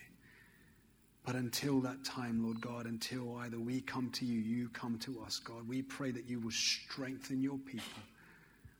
But 1.26 1.36
until 1.36 1.82
that 1.82 2.06
time, 2.06 2.42
Lord 2.42 2.62
God, 2.62 2.86
until 2.86 3.36
either 3.40 3.60
we 3.60 3.82
come 3.82 4.12
to 4.12 4.26
you, 4.26 4.40
you 4.40 4.70
come 4.70 4.98
to 5.00 5.22
us, 5.26 5.40
God, 5.40 5.68
we 5.68 5.82
pray 5.82 6.12
that 6.12 6.30
you 6.30 6.40
will 6.40 6.52
strengthen 6.52 7.44
your 7.44 7.58
people 7.58 8.02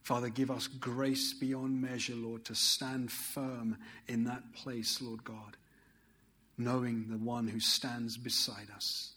Father, 0.02 0.28
give 0.28 0.50
us 0.50 0.66
grace 0.66 1.32
beyond 1.32 1.80
measure, 1.80 2.16
Lord, 2.16 2.44
to 2.46 2.54
stand 2.54 3.10
firm 3.12 3.76
in 4.08 4.24
that 4.24 4.52
place, 4.52 5.00
Lord 5.00 5.22
God, 5.22 5.56
knowing 6.58 7.06
the 7.08 7.18
one 7.18 7.46
who 7.46 7.60
stands 7.60 8.16
beside 8.16 8.68
us. 8.74 9.12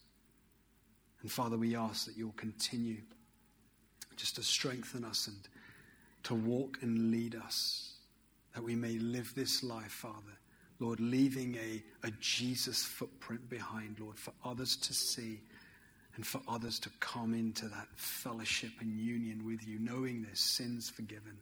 And 1.22 1.32
Father, 1.32 1.58
we 1.58 1.76
ask 1.76 2.06
that 2.06 2.16
you'll 2.16 2.34
continue 2.34 2.98
just 4.16 4.36
to 4.36 4.44
strengthen 4.44 5.04
us 5.04 5.28
and 5.28 5.38
to 6.24 6.36
walk 6.36 6.78
and 6.82 7.10
lead 7.12 7.36
us, 7.36 7.94
that 8.54 8.64
we 8.64 8.76
may 8.76 8.98
live 9.00 9.34
this 9.36 9.64
life, 9.64 9.92
Father. 9.92 10.38
Lord, 10.80 11.00
leaving 11.00 11.56
a, 11.56 11.84
a 12.06 12.12
Jesus 12.20 12.84
footprint 12.84 13.50
behind, 13.50 14.00
Lord, 14.00 14.20
for 14.20 14.34
others 14.44 14.76
to 14.76 14.94
see 14.94 15.40
and 16.16 16.26
for 16.26 16.42
others 16.48 16.80
to 16.80 16.90
come 17.00 17.34
into 17.34 17.66
that 17.68 17.88
fellowship 17.96 18.72
and 18.80 18.98
union 18.98 19.46
with 19.46 19.68
you, 19.68 19.80
knowing 19.80 20.24
their 20.24 20.36
sins 20.36 20.90
forgiven 20.90 21.38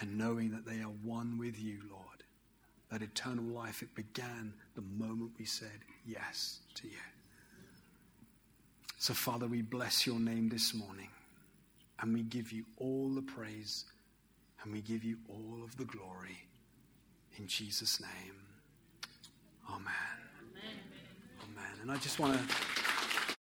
and 0.00 0.18
knowing 0.18 0.50
that 0.50 0.66
they 0.66 0.80
are 0.80 0.92
one 1.04 1.38
with 1.38 1.60
you, 1.60 1.78
Lord. 1.90 2.02
That 2.90 3.02
eternal 3.02 3.44
life, 3.44 3.82
it 3.82 3.94
began 3.94 4.52
the 4.74 4.82
moment 4.82 5.32
we 5.38 5.44
said 5.44 5.80
yes 6.06 6.58
to 6.74 6.88
you. 6.88 6.94
So, 8.98 9.14
Father, 9.14 9.46
we 9.46 9.62
bless 9.62 10.06
your 10.06 10.18
name 10.18 10.48
this 10.48 10.74
morning 10.74 11.08
and 12.00 12.12
we 12.12 12.22
give 12.22 12.52
you 12.52 12.64
all 12.78 13.10
the 13.10 13.22
praise 13.22 13.84
And 14.64 14.72
we 14.72 14.80
give 14.80 15.04
you 15.04 15.18
all 15.28 15.62
of 15.62 15.76
the 15.76 15.84
glory. 15.84 16.38
In 17.38 17.46
Jesus' 17.46 18.00
name. 18.00 18.34
Amen. 19.68 19.84
Amen. 20.40 20.62
Amen. 21.44 21.80
And 21.82 21.92
I 21.92 21.96
just 21.96 22.18
want 22.18 22.34
to. 22.34 22.83